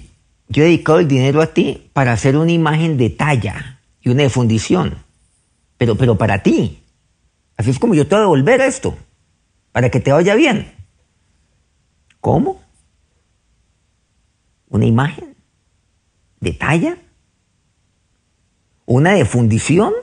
he 0.63 0.65
dedicado 0.65 0.99
el 0.99 1.07
dinero 1.07 1.41
a 1.41 1.47
ti 1.47 1.89
para 1.93 2.13
hacer 2.13 2.37
una 2.37 2.51
imagen 2.51 2.97
de 2.97 3.09
talla 3.09 3.79
y 4.01 4.09
una 4.09 4.23
de 4.23 4.29
fundición. 4.29 4.97
Pero, 5.77 5.95
pero 5.95 6.17
para 6.17 6.43
ti. 6.43 6.83
Así 7.57 7.71
es 7.71 7.79
como 7.79 7.95
yo 7.95 8.07
te 8.07 8.15
voy 8.15 8.19
a 8.19 8.21
devolver 8.21 8.61
esto, 8.61 8.97
para 9.71 9.89
que 9.89 9.99
te 9.99 10.11
vaya 10.11 10.35
bien. 10.35 10.73
¿Cómo? 12.19 12.61
¿Una 14.69 14.85
imagen? 14.85 15.35
¿De 16.39 16.53
talla? 16.53 16.97
¿Una 18.85 19.13
de 19.13 19.25
fundición? 19.25 19.93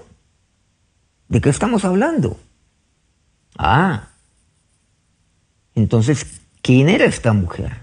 ¿De 1.28 1.40
qué 1.40 1.50
estamos 1.50 1.84
hablando? 1.84 2.38
Ah, 3.56 4.08
entonces, 5.74 6.40
¿quién 6.62 6.88
era 6.88 7.04
esta 7.04 7.32
mujer? 7.32 7.78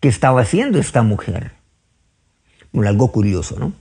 ¿Qué 0.00 0.08
estaba 0.08 0.40
haciendo 0.40 0.78
esta 0.78 1.02
mujer? 1.02 1.52
Bueno, 2.72 2.88
algo 2.88 3.12
curioso, 3.12 3.58
¿no? 3.58 3.72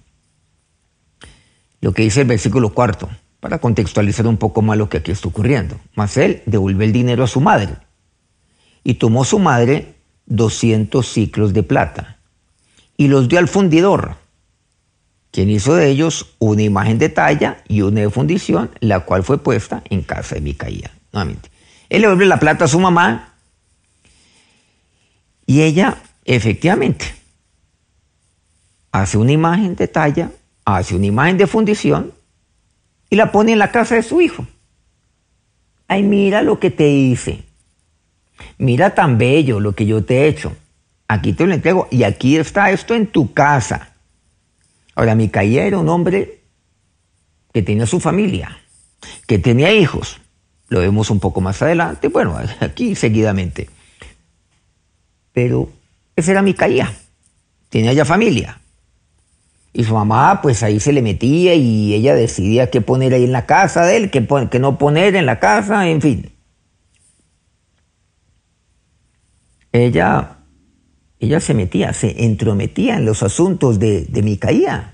Lo 1.79 1.93
que 1.93 2.03
dice 2.03 2.21
el 2.21 2.27
versículo 2.27 2.73
cuarto, 2.73 3.09
para 3.39 3.57
contextualizar 3.57 4.27
un 4.27 4.37
poco 4.37 4.61
más 4.61 4.77
lo 4.77 4.89
que 4.89 4.97
aquí 4.97 5.11
está 5.11 5.27
ocurriendo. 5.27 5.79
Mas 5.95 6.17
él 6.17 6.43
devolvió 6.45 6.83
el 6.83 6.91
dinero 6.91 7.23
a 7.23 7.27
su 7.27 7.41
madre 7.41 7.75
y 8.83 8.95
tomó 8.95 9.25
su 9.25 9.39
madre 9.39 9.95
200 10.27 11.07
ciclos 11.07 11.53
de 11.53 11.63
plata 11.63 12.19
y 12.97 13.07
los 13.07 13.27
dio 13.27 13.39
al 13.39 13.47
fundidor 13.47 14.17
quien 15.31 15.49
hizo 15.49 15.75
de 15.75 15.89
ellos 15.89 16.35
una 16.39 16.61
imagen 16.61 16.97
de 16.97 17.09
talla 17.09 17.63
y 17.67 17.81
una 17.81 18.01
de 18.01 18.09
fundición, 18.09 18.69
la 18.79 19.01
cual 19.01 19.23
fue 19.23 19.37
puesta 19.41 19.81
en 19.89 20.03
casa 20.03 20.35
de 20.35 20.41
Micaía. 20.41 20.91
Nuevamente. 21.13 21.49
Él 21.89 22.01
le 22.01 22.07
devuelve 22.07 22.25
la 22.25 22.39
plata 22.39 22.65
a 22.65 22.67
su 22.67 22.79
mamá 22.79 23.33
y 25.45 25.61
ella, 25.61 25.97
efectivamente, 26.23 27.13
hace 28.91 29.17
una 29.17 29.31
imagen 29.31 29.75
de 29.75 29.87
talla, 29.87 30.31
hace 30.65 30.95
una 30.95 31.05
imagen 31.05 31.37
de 31.37 31.47
fundición 31.47 32.13
y 33.09 33.15
la 33.15 33.31
pone 33.31 33.53
en 33.53 33.59
la 33.59 33.71
casa 33.71 33.95
de 33.95 34.03
su 34.03 34.21
hijo. 34.21 34.47
Ay, 35.87 36.03
mira 36.03 36.41
lo 36.41 36.59
que 36.59 36.71
te 36.71 36.87
hice. 36.87 37.43
Mira 38.57 38.95
tan 38.95 39.17
bello 39.17 39.59
lo 39.59 39.75
que 39.75 39.85
yo 39.85 40.05
te 40.05 40.19
he 40.19 40.27
hecho. 40.27 40.55
Aquí 41.07 41.33
te 41.33 41.45
lo 41.45 41.53
entrego 41.53 41.89
y 41.91 42.03
aquí 42.03 42.37
está 42.37 42.71
esto 42.71 42.95
en 42.95 43.07
tu 43.07 43.33
casa. 43.33 43.90
Ahora, 45.01 45.15
Micaía 45.15 45.65
era 45.65 45.79
un 45.79 45.89
hombre 45.89 46.43
que 47.51 47.63
tenía 47.63 47.87
su 47.87 47.99
familia, 47.99 48.59
que 49.25 49.39
tenía 49.39 49.73
hijos. 49.73 50.21
Lo 50.69 50.79
vemos 50.79 51.09
un 51.09 51.19
poco 51.19 51.41
más 51.41 51.59
adelante, 51.63 52.07
bueno, 52.09 52.37
aquí 52.59 52.93
seguidamente. 52.93 53.67
Pero 55.33 55.71
ese 56.15 56.29
era 56.29 56.43
Micaía, 56.43 56.93
tenía 57.69 57.93
ya 57.93 58.05
familia. 58.05 58.61
Y 59.73 59.85
su 59.85 59.95
mamá, 59.95 60.39
pues 60.43 60.61
ahí 60.61 60.79
se 60.79 60.93
le 60.93 61.01
metía 61.01 61.55
y 61.55 61.95
ella 61.95 62.13
decidía 62.13 62.69
qué 62.69 62.81
poner 62.81 63.15
ahí 63.15 63.23
en 63.23 63.31
la 63.31 63.47
casa 63.47 63.83
de 63.87 63.97
él, 63.97 64.11
qué, 64.11 64.27
qué 64.51 64.59
no 64.59 64.77
poner 64.77 65.15
en 65.15 65.25
la 65.25 65.39
casa, 65.39 65.89
en 65.89 65.99
fin. 65.99 66.31
Ella 69.71 70.41
ella 71.21 71.39
se 71.39 71.53
metía, 71.53 71.93
se 71.93 72.25
entrometía 72.25 72.97
en 72.97 73.05
los 73.05 73.21
asuntos 73.21 73.77
de, 73.77 74.05
de 74.05 74.23
Micaía. 74.23 74.90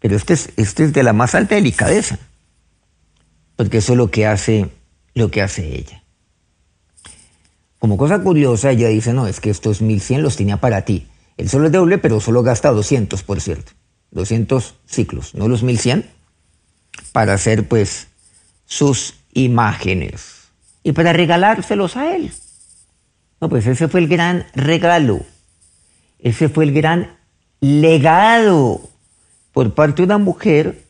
Pero 0.00 0.16
este 0.16 0.34
es, 0.34 0.50
este 0.56 0.84
es 0.84 0.92
de 0.92 1.02
la 1.02 1.12
más 1.12 1.34
alta 1.34 1.54
delicadeza, 1.54 2.18
porque 3.56 3.78
eso 3.78 3.92
es 3.92 3.98
lo 3.98 4.10
que 4.10 4.26
hace, 4.26 4.70
lo 5.14 5.30
que 5.30 5.42
hace 5.42 5.76
ella. 5.76 6.02
Como 7.78 7.96
cosa 7.96 8.20
curiosa, 8.20 8.70
ella 8.70 8.88
dice, 8.88 9.12
no, 9.12 9.26
es 9.26 9.40
que 9.40 9.50
estos 9.50 9.82
1100 9.82 10.22
los 10.22 10.36
tenía 10.36 10.58
para 10.58 10.82
ti. 10.84 11.06
Él 11.36 11.48
solo 11.48 11.66
es 11.66 11.72
doble, 11.72 11.98
pero 11.98 12.20
solo 12.20 12.42
gasta 12.42 12.70
200, 12.70 13.22
por 13.22 13.40
cierto. 13.40 13.72
200 14.10 14.74
ciclos, 14.86 15.34
no 15.34 15.48
los 15.48 15.62
1100, 15.62 16.06
para 17.12 17.34
hacer 17.34 17.68
pues 17.68 18.08
sus 18.66 19.14
imágenes 19.32 20.48
y 20.82 20.92
para 20.92 21.12
regalárselos 21.12 21.96
a 21.96 22.16
él. 22.16 22.32
No, 23.40 23.48
pues 23.48 23.66
ese 23.66 23.88
fue 23.88 24.00
el 24.00 24.08
gran 24.08 24.46
regalo. 24.54 25.20
Ese 26.18 26.48
fue 26.48 26.64
el 26.64 26.72
gran 26.72 27.16
legado 27.60 28.87
por 29.58 29.74
parte 29.74 30.02
de 30.02 30.04
una 30.04 30.18
mujer 30.18 30.84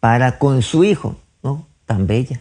para 0.00 0.38
con 0.38 0.62
su 0.62 0.84
hijo, 0.84 1.20
¿no? 1.42 1.66
Tan 1.84 2.06
bella. 2.06 2.40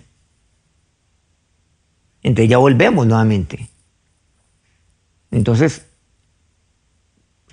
Entonces 2.23 2.49
ya 2.49 2.59
volvemos 2.59 3.05
nuevamente. 3.05 3.67
Entonces, 5.31 5.85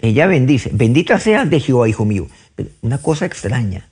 ella 0.01 0.29
bendice, 0.29 0.71
bendita 0.73 1.19
seas 1.19 1.51
de 1.51 1.59
Jehová, 1.59 1.89
hijo 1.89 2.05
mío. 2.05 2.29
Una 2.83 2.99
cosa 2.99 3.27
extraña. 3.27 3.89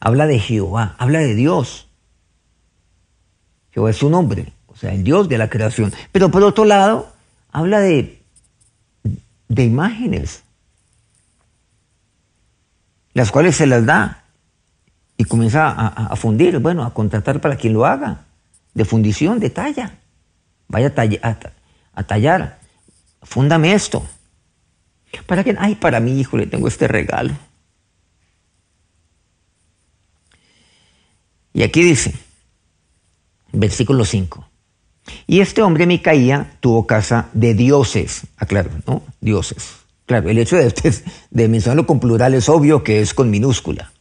Habla 0.00 0.26
de 0.26 0.38
Jehová, 0.38 0.96
habla 0.98 1.18
de 1.18 1.34
Dios. 1.34 1.86
Jehová 3.72 3.90
es 3.90 3.98
su 3.98 4.08
nombre, 4.08 4.54
o 4.68 4.74
sea, 4.74 4.94
el 4.94 5.04
Dios 5.04 5.28
de 5.28 5.36
la 5.36 5.50
creación. 5.50 5.92
Pero 6.12 6.30
por 6.30 6.42
otro 6.44 6.64
lado, 6.64 7.12
habla 7.52 7.80
de, 7.80 8.22
de 9.48 9.64
imágenes, 9.64 10.44
las 13.16 13.30
cuales 13.30 13.56
se 13.56 13.66
las 13.66 13.86
da 13.86 14.24
y 15.16 15.24
comienza 15.24 15.70
a, 15.70 16.14
fundir, 16.16 16.58
bueno, 16.58 16.84
a 16.84 16.92
contratar 16.92 17.40
para 17.40 17.56
quien 17.56 17.72
lo 17.72 17.86
haga, 17.86 18.26
de 18.74 18.84
fundición, 18.84 19.40
de 19.40 19.48
talla. 19.48 19.94
Vaya 20.68 20.92
a, 21.94 22.04
tallar, 22.04 22.58
fúndame 23.22 23.72
esto. 23.72 24.06
¿Para 25.24 25.42
que 25.42 25.56
Ay, 25.58 25.76
para 25.76 25.98
mi 25.98 26.20
hijo 26.20 26.36
le 26.36 26.46
tengo 26.46 26.68
este 26.68 26.88
regalo. 26.88 27.32
Y 31.54 31.62
aquí 31.62 31.82
dice, 31.82 32.12
versículo 33.50 34.04
5. 34.04 34.46
Y 35.26 35.40
este 35.40 35.62
hombre 35.62 35.86
Micaía 35.86 36.52
tuvo 36.60 36.86
casa 36.86 37.30
de 37.32 37.54
dioses, 37.54 38.26
aclaro, 38.36 38.72
¿no? 38.86 39.02
Dioses. 39.22 39.85
Claro, 40.06 40.30
el 40.30 40.38
hecho 40.38 40.56
de, 40.56 41.48
mencionarlo 41.48 41.86
con 41.86 41.98
plural 41.98 42.34
es 42.34 42.48
obvio 42.48 42.84
que 42.84 43.00
es 43.00 43.12
con 43.12 43.28
minúscula. 43.28 43.92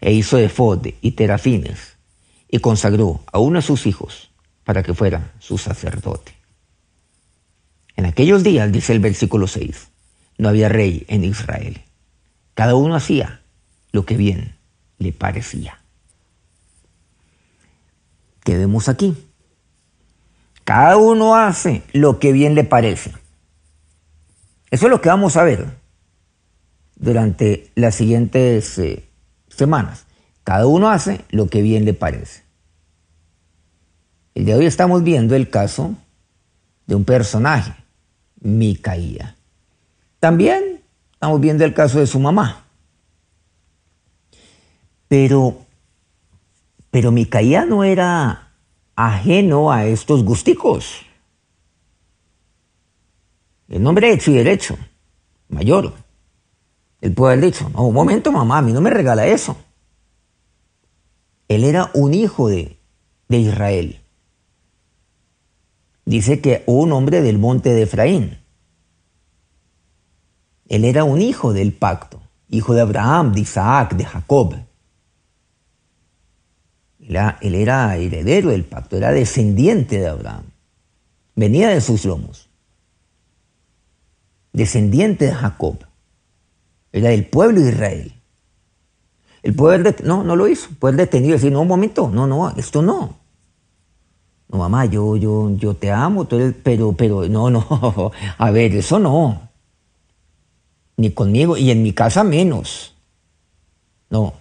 E 0.00 0.12
hizo 0.12 0.38
efod 0.38 0.86
y 1.00 1.12
terafines 1.12 1.96
y 2.48 2.58
consagró 2.58 3.22
a 3.30 3.38
uno 3.38 3.58
de 3.58 3.62
sus 3.62 3.86
hijos 3.86 4.30
para 4.64 4.82
que 4.82 4.94
fuera 4.94 5.32
su 5.38 5.58
sacerdote. 5.58 6.32
En 7.96 8.06
aquellos 8.06 8.42
días, 8.42 8.72
dice 8.72 8.92
el 8.92 9.00
versículo 9.00 9.46
6, 9.46 9.88
no 10.38 10.48
había 10.48 10.68
rey 10.68 11.04
en 11.08 11.22
Israel. 11.24 11.82
Cada 12.54 12.74
uno 12.74 12.96
hacía 12.96 13.42
lo 13.92 14.04
que 14.06 14.16
bien 14.16 14.56
le 14.98 15.12
parecía. 15.12 15.80
¿Qué 18.42 18.56
vemos 18.56 18.88
aquí? 18.88 19.16
Cada 20.64 20.96
uno 20.96 21.36
hace 21.36 21.82
lo 21.92 22.18
que 22.18 22.32
bien 22.32 22.54
le 22.54 22.64
parece. 22.64 23.12
Eso 24.74 24.86
es 24.86 24.90
lo 24.90 25.00
que 25.00 25.08
vamos 25.08 25.36
a 25.36 25.44
ver 25.44 25.68
durante 26.96 27.70
las 27.76 27.94
siguientes 27.94 28.76
eh, 28.80 29.08
semanas. 29.48 30.04
Cada 30.42 30.66
uno 30.66 30.90
hace 30.90 31.20
lo 31.30 31.46
que 31.46 31.62
bien 31.62 31.84
le 31.84 31.94
parece. 31.94 32.42
El 34.34 34.46
día 34.46 34.54
de 34.54 34.62
hoy 34.62 34.66
estamos 34.66 35.04
viendo 35.04 35.36
el 35.36 35.48
caso 35.48 35.94
de 36.88 36.96
un 36.96 37.04
personaje, 37.04 37.72
Micaía. 38.40 39.36
También 40.18 40.82
estamos 41.12 41.40
viendo 41.40 41.64
el 41.64 41.72
caso 41.72 42.00
de 42.00 42.08
su 42.08 42.18
mamá. 42.18 42.66
Pero, 45.06 45.56
pero 46.90 47.12
Micaía 47.12 47.64
no 47.64 47.84
era 47.84 48.50
ajeno 48.96 49.70
a 49.70 49.84
estos 49.84 50.24
gusticos. 50.24 51.06
El 53.68 53.82
nombre 53.82 54.12
hecho 54.12 54.30
y 54.30 54.34
derecho, 54.34 54.76
mayor. 55.48 55.92
Él 57.00 57.12
puede 57.12 57.34
haber 57.34 57.52
dicho, 57.52 57.68
no, 57.70 57.86
un 57.86 57.94
momento 57.94 58.32
mamá, 58.32 58.58
a 58.58 58.62
mí 58.62 58.72
no 58.72 58.80
me 58.80 58.90
regala 58.90 59.26
eso. 59.26 59.56
Él 61.48 61.64
era 61.64 61.90
un 61.94 62.14
hijo 62.14 62.48
de, 62.48 62.78
de 63.28 63.38
Israel. 63.38 64.00
Dice 66.04 66.40
que 66.40 66.62
un 66.66 66.92
hombre 66.92 67.22
del 67.22 67.38
monte 67.38 67.72
de 67.72 67.82
Efraín. 67.82 68.38
Él 70.68 70.84
era 70.84 71.04
un 71.04 71.20
hijo 71.20 71.52
del 71.52 71.72
pacto, 71.72 72.20
hijo 72.48 72.74
de 72.74 72.80
Abraham, 72.80 73.32
de 73.32 73.40
Isaac, 73.40 73.94
de 73.94 74.04
Jacob. 74.04 74.54
Él 77.00 77.54
era, 77.54 77.96
heredero 77.96 78.50
del 78.50 78.64
pacto, 78.64 78.96
era 78.96 79.12
descendiente 79.12 79.98
de 79.98 80.08
Abraham. 80.08 80.44
Venía 81.34 81.68
de 81.68 81.80
sus 81.80 82.04
lomos. 82.04 82.48
Descendiente 84.54 85.26
de 85.26 85.34
Jacob. 85.34 85.76
Era 86.92 87.10
del 87.10 87.26
pueblo 87.26 87.60
de 87.60 87.70
Israel. 87.70 88.14
El 89.42 89.54
poder 89.54 90.02
no, 90.04 90.22
no 90.22 90.36
lo 90.36 90.46
hizo. 90.46 90.70
Poder 90.78 90.94
detenido 90.94 91.34
decir, 91.34 91.52
no, 91.52 91.60
un 91.60 91.68
momento, 91.68 92.08
no, 92.08 92.28
no, 92.28 92.48
esto 92.50 92.80
no. 92.80 93.16
No, 94.48 94.58
mamá, 94.58 94.86
yo, 94.86 95.16
yo, 95.16 95.50
yo 95.56 95.74
te 95.74 95.90
amo, 95.90 96.28
pero, 96.62 96.92
pero, 96.92 97.28
no, 97.28 97.50
no, 97.50 98.12
a 98.38 98.50
ver, 98.52 98.76
eso 98.76 99.00
no. 99.00 99.50
Ni 100.96 101.10
conmigo, 101.10 101.56
y 101.56 101.72
en 101.72 101.82
mi 101.82 101.92
casa 101.92 102.22
menos. 102.22 102.94
No. 104.08 104.34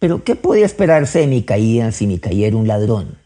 Pero, 0.00 0.24
¿qué 0.24 0.34
podía 0.34 0.66
esperarse 0.66 1.20
de 1.20 1.28
Micaía 1.28 1.92
si 1.92 2.08
Micaía 2.08 2.48
era 2.48 2.56
un 2.56 2.66
ladrón? 2.66 3.18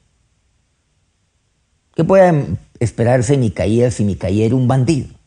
¿Qué 1.94 2.04
podía 2.04 2.46
esperarse 2.80 3.32
de 3.32 3.38
Micaía 3.38 3.90
si 3.90 4.04
Micaía 4.04 4.44
era 4.44 4.54
un 4.54 4.68
bandido? 4.68 5.21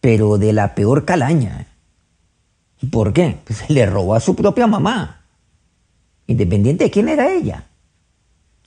Pero 0.00 0.38
de 0.38 0.52
la 0.52 0.74
peor 0.74 1.04
calaña. 1.04 1.66
¿Por 2.90 3.12
qué? 3.12 3.38
Pues 3.44 3.68
le 3.70 3.86
robó 3.86 4.14
a 4.14 4.20
su 4.20 4.34
propia 4.34 4.66
mamá, 4.66 5.24
independiente 6.26 6.84
de 6.84 6.90
quién 6.90 7.08
era 7.08 7.32
ella. 7.32 7.66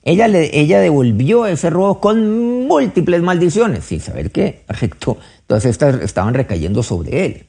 Ella, 0.02 0.28
le, 0.28 0.58
ella 0.58 0.80
devolvió 0.80 1.46
ese 1.46 1.70
robo 1.70 1.98
con 1.98 2.66
múltiples 2.66 3.22
maldiciones, 3.22 3.84
sin 3.84 4.00
saber 4.00 4.30
qué 4.30 4.64
afectó. 4.68 5.16
Todas 5.46 5.64
estas 5.64 6.00
estaban 6.02 6.34
recayendo 6.34 6.82
sobre 6.82 7.26
él. 7.26 7.46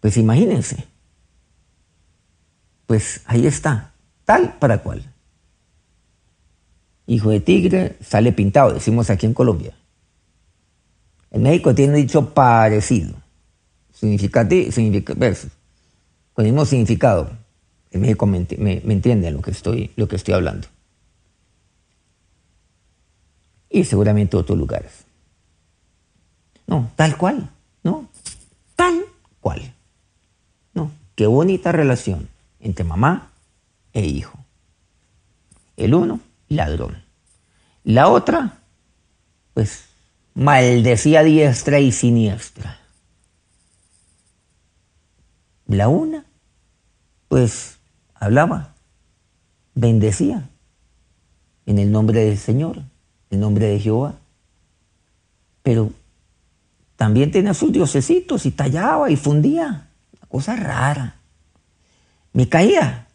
Pues 0.00 0.16
imagínense. 0.16 0.84
Pues 2.86 3.22
ahí 3.26 3.46
está, 3.46 3.92
tal 4.24 4.54
para 4.58 4.78
cual. 4.78 5.12
Hijo 7.06 7.30
de 7.30 7.40
tigre 7.40 7.96
sale 8.00 8.32
pintado, 8.32 8.74
decimos 8.74 9.10
aquí 9.10 9.26
en 9.26 9.34
Colombia. 9.34 9.77
En 11.38 11.44
México 11.44 11.72
tiene 11.72 11.94
un 11.94 12.00
dicho 12.00 12.34
parecido 12.34 13.14
significativo, 13.92 14.72
significa, 14.72 15.14
con 15.14 16.44
el 16.44 16.52
mismo 16.52 16.64
significado. 16.64 17.30
En 17.92 18.00
México 18.00 18.26
me, 18.26 18.38
entienden 18.38 19.34
lo 19.34 19.40
que, 19.40 19.52
estoy, 19.52 19.92
lo 19.94 20.08
que 20.08 20.16
estoy 20.16 20.34
hablando. 20.34 20.66
Y 23.70 23.84
seguramente 23.84 24.36
otros 24.36 24.58
lugares. 24.58 25.04
No, 26.66 26.90
tal 26.96 27.16
cual, 27.16 27.48
no, 27.84 28.08
tal 28.74 29.04
cual. 29.40 29.72
No, 30.74 30.90
qué 31.14 31.28
bonita 31.28 31.70
relación 31.70 32.28
entre 32.58 32.84
mamá 32.84 33.30
e 33.92 34.04
hijo. 34.04 34.36
El 35.76 35.94
uno, 35.94 36.18
ladrón. 36.48 37.00
La 37.84 38.08
otra, 38.08 38.58
pues, 39.54 39.87
maldecía 40.38 41.24
diestra 41.24 41.80
y 41.80 41.90
siniestra. 41.90 42.78
La 45.66 45.88
una, 45.88 46.24
pues 47.26 47.78
hablaba, 48.14 48.74
bendecía 49.74 50.48
en 51.66 51.78
el 51.80 51.90
nombre 51.90 52.24
del 52.24 52.38
Señor, 52.38 52.78
en 52.78 52.86
el 53.30 53.40
nombre 53.40 53.66
de 53.66 53.80
Jehová. 53.80 54.14
Pero 55.64 55.90
también 56.94 57.32
tenía 57.32 57.52
sus 57.52 57.72
diosecitos 57.72 58.46
y 58.46 58.52
tallaba 58.52 59.10
y 59.10 59.16
fundía. 59.16 59.88
Una 60.12 60.28
cosa 60.28 60.54
rara. 60.54 61.16
Me 62.32 62.48
caía. 62.48 63.08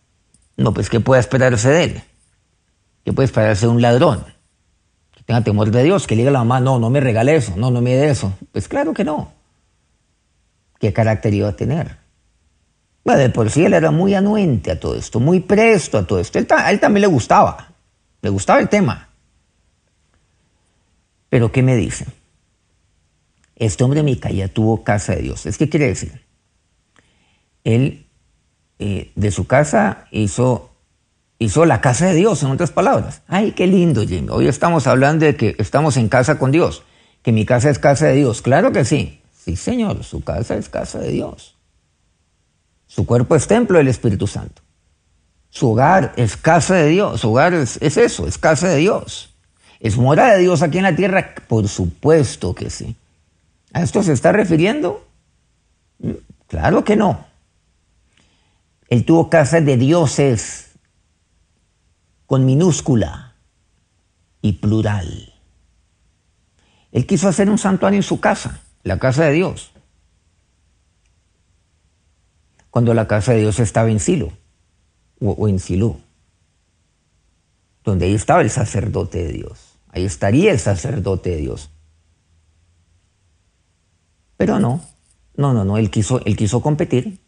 No, 0.57 0.73
pues 0.73 0.89
¿qué 0.89 0.99
puede 0.99 1.21
esperarse 1.21 1.69
de 1.69 1.83
él? 1.86 2.03
¿Qué 3.05 3.13
puede 3.13 3.27
esperarse 3.27 3.65
de 3.65 3.71
un 3.71 3.81
ladrón? 3.81 4.32
Tenga 5.25 5.43
temor 5.43 5.71
de 5.71 5.83
Dios, 5.83 6.07
que 6.07 6.15
le 6.15 6.21
diga 6.21 6.29
a 6.29 6.33
la 6.33 6.39
mamá, 6.39 6.59
no, 6.59 6.79
no 6.79 6.89
me 6.89 6.99
regale 6.99 7.36
eso, 7.36 7.53
no, 7.55 7.71
no 7.71 7.81
me 7.81 7.95
dé 7.95 8.09
eso. 8.09 8.33
Pues 8.51 8.67
claro 8.67 8.93
que 8.93 9.03
no. 9.03 9.31
¿Qué 10.79 10.91
carácter 10.91 11.33
iba 11.33 11.49
a 11.49 11.55
tener? 11.55 11.97
Bueno, 13.05 13.19
de 13.21 13.29
por 13.29 13.49
sí 13.49 13.65
él 13.65 13.73
era 13.73 13.91
muy 13.91 14.13
anuente 14.15 14.71
a 14.71 14.79
todo 14.79 14.95
esto, 14.95 15.19
muy 15.19 15.39
presto 15.39 15.97
a 15.97 16.07
todo 16.07 16.19
esto. 16.19 16.39
a 16.55 16.71
él 16.71 16.79
también 16.79 17.01
le 17.01 17.07
gustaba, 17.07 17.73
le 18.21 18.29
gustaba 18.29 18.59
el 18.59 18.69
tema. 18.69 19.09
Pero 21.29 21.51
¿qué 21.51 21.63
me 21.63 21.75
dice? 21.75 22.05
Este 23.55 23.83
hombre 23.83 24.03
Micaía 24.03 24.47
tuvo 24.47 24.83
casa 24.83 25.15
de 25.15 25.21
Dios. 25.21 25.45
¿Es 25.45 25.57
qué 25.57 25.69
quiere 25.69 25.88
decir? 25.88 26.21
Él 27.63 28.05
eh, 28.79 29.12
de 29.15 29.31
su 29.31 29.47
casa 29.47 30.07
hizo, 30.12 30.72
hizo 31.39 31.65
la 31.65 31.81
casa 31.81 32.07
de 32.07 32.15
Dios, 32.15 32.43
en 32.43 32.51
otras 32.51 32.71
palabras. 32.71 33.21
Ay, 33.27 33.51
qué 33.51 33.67
lindo, 33.67 34.05
Jimmy. 34.05 34.29
Hoy 34.29 34.47
estamos 34.47 34.87
hablando 34.87 35.25
de 35.25 35.35
que 35.35 35.55
estamos 35.59 35.97
en 35.97 36.09
casa 36.09 36.39
con 36.39 36.51
Dios, 36.51 36.83
que 37.21 37.31
mi 37.31 37.45
casa 37.45 37.69
es 37.69 37.79
casa 37.79 38.07
de 38.07 38.15
Dios. 38.15 38.41
Claro 38.41 38.71
que 38.71 38.85
sí. 38.85 39.21
Sí, 39.43 39.55
Señor, 39.55 40.03
su 40.03 40.23
casa 40.23 40.55
es 40.55 40.69
casa 40.69 40.99
de 40.99 41.09
Dios. 41.09 41.55
Su 42.87 43.05
cuerpo 43.05 43.35
es 43.35 43.47
templo 43.47 43.77
del 43.77 43.89
Espíritu 43.89 44.27
Santo. 44.27 44.61
Su 45.49 45.71
hogar 45.71 46.13
es 46.15 46.37
casa 46.37 46.75
de 46.75 46.87
Dios. 46.87 47.21
Su 47.21 47.31
hogar 47.31 47.53
es, 47.53 47.77
eso, 47.81 48.27
es 48.27 48.37
casa 48.37 48.69
de 48.69 48.77
Dios. 48.77 49.35
¿Es 49.79 49.97
morada 49.97 50.35
de 50.35 50.39
Dios 50.39 50.61
aquí 50.61 50.77
en 50.77 50.83
la 50.83 50.95
tierra? 50.95 51.35
Por 51.47 51.67
supuesto 51.67 52.55
que 52.55 52.69
sí. 52.69 52.95
¿A 53.73 53.81
esto 53.81 54.01
se 54.01 54.13
está 54.13 54.31
refiriendo? 54.31 55.05
Mm, 55.99 56.11
claro 56.47 56.83
que 56.83 56.95
no. 56.95 57.25
Él 58.87 59.05
tuvo 59.05 59.29
casa 59.29 59.59
de 59.59 59.75
dioses 59.75 60.72
con 62.33 62.45
minúscula 62.45 63.35
y 64.41 64.53
plural. 64.53 65.33
Él 66.91 67.05
quiso 67.05 67.27
hacer 67.27 67.47
un 67.47 67.59
santuario 67.59 67.97
en 67.97 68.03
su 68.03 68.19
casa, 68.19 68.59
la 68.81 68.97
casa 68.97 69.25
de 69.25 69.33
Dios 69.33 69.73
cuando 72.71 72.95
la 72.95 73.07
casa 73.07 73.33
de 73.33 73.41
Dios 73.41 73.59
estaba 73.59 73.91
en 73.91 73.99
Silo 73.99 74.33
o, 75.21 75.47
en 75.47 75.59
Silo, 75.59 75.99
donde 77.83 78.07
ahí 78.07 78.15
estaba 78.15 78.41
el 78.41 78.49
sacerdote 78.49 79.23
de 79.23 79.31
Dios. 79.31 79.77
Ahí 79.89 80.05
estaría 80.05 80.51
el 80.51 80.59
sacerdote 80.59 81.29
de 81.29 81.37
Dios. 81.37 81.69
Pero 84.37 84.57
no, 84.57 84.81
no, 85.35 85.53
no, 85.53 85.63
no, 85.63 85.77
él 85.77 85.91
quiso, 85.91 86.19
él 86.25 86.35
quiso 86.35 86.63
competir. 86.63 87.19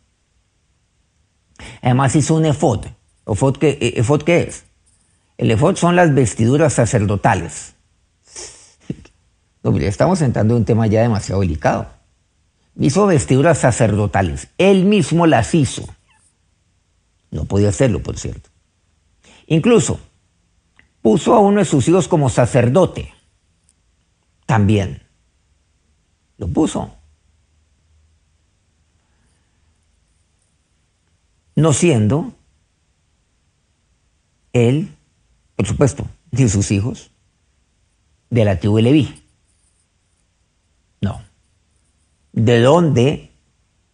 Además 1.83 2.15
hizo 2.15 2.33
un 2.33 2.45
efod. 2.45 2.87
¿Efod 3.27 3.57
qué, 3.57 3.77
e, 3.79 3.99
efod 3.99 4.23
qué 4.23 4.47
es? 4.47 4.64
El 5.37 5.51
efod 5.51 5.75
son 5.75 5.95
las 5.95 6.13
vestiduras 6.13 6.73
sacerdotales. 6.73 7.75
estamos 9.63 10.21
entrando 10.21 10.53
en 10.53 10.59
un 10.59 10.65
tema 10.65 10.87
ya 10.87 11.01
demasiado 11.01 11.41
delicado 11.41 11.95
hizo 12.79 13.05
vestiduras 13.05 13.59
sacerdotales. 13.59 14.49
Él 14.57 14.85
mismo 14.85 15.27
las 15.27 15.53
hizo. 15.55 15.87
No 17.31 17.45
podía 17.45 17.69
hacerlo, 17.69 18.01
por 18.01 18.17
cierto. 18.17 18.49
Incluso 19.47 19.99
puso 21.01 21.33
a 21.33 21.39
uno 21.39 21.59
de 21.59 21.65
sus 21.65 21.87
hijos 21.87 22.07
como 22.07 22.29
sacerdote. 22.29 23.13
También. 24.45 25.03
Lo 26.37 26.47
puso. 26.47 26.93
No 31.55 31.71
siendo 31.71 32.33
él, 34.51 34.94
por 35.55 35.65
supuesto, 35.67 36.07
ni 36.31 36.47
sus 36.49 36.71
hijos, 36.71 37.11
de 38.29 38.45
la 38.45 38.59
tribu 38.59 38.77
de 38.77 38.81
Leví. 38.81 39.25
¿De 42.35 42.59
dónde 42.59 43.31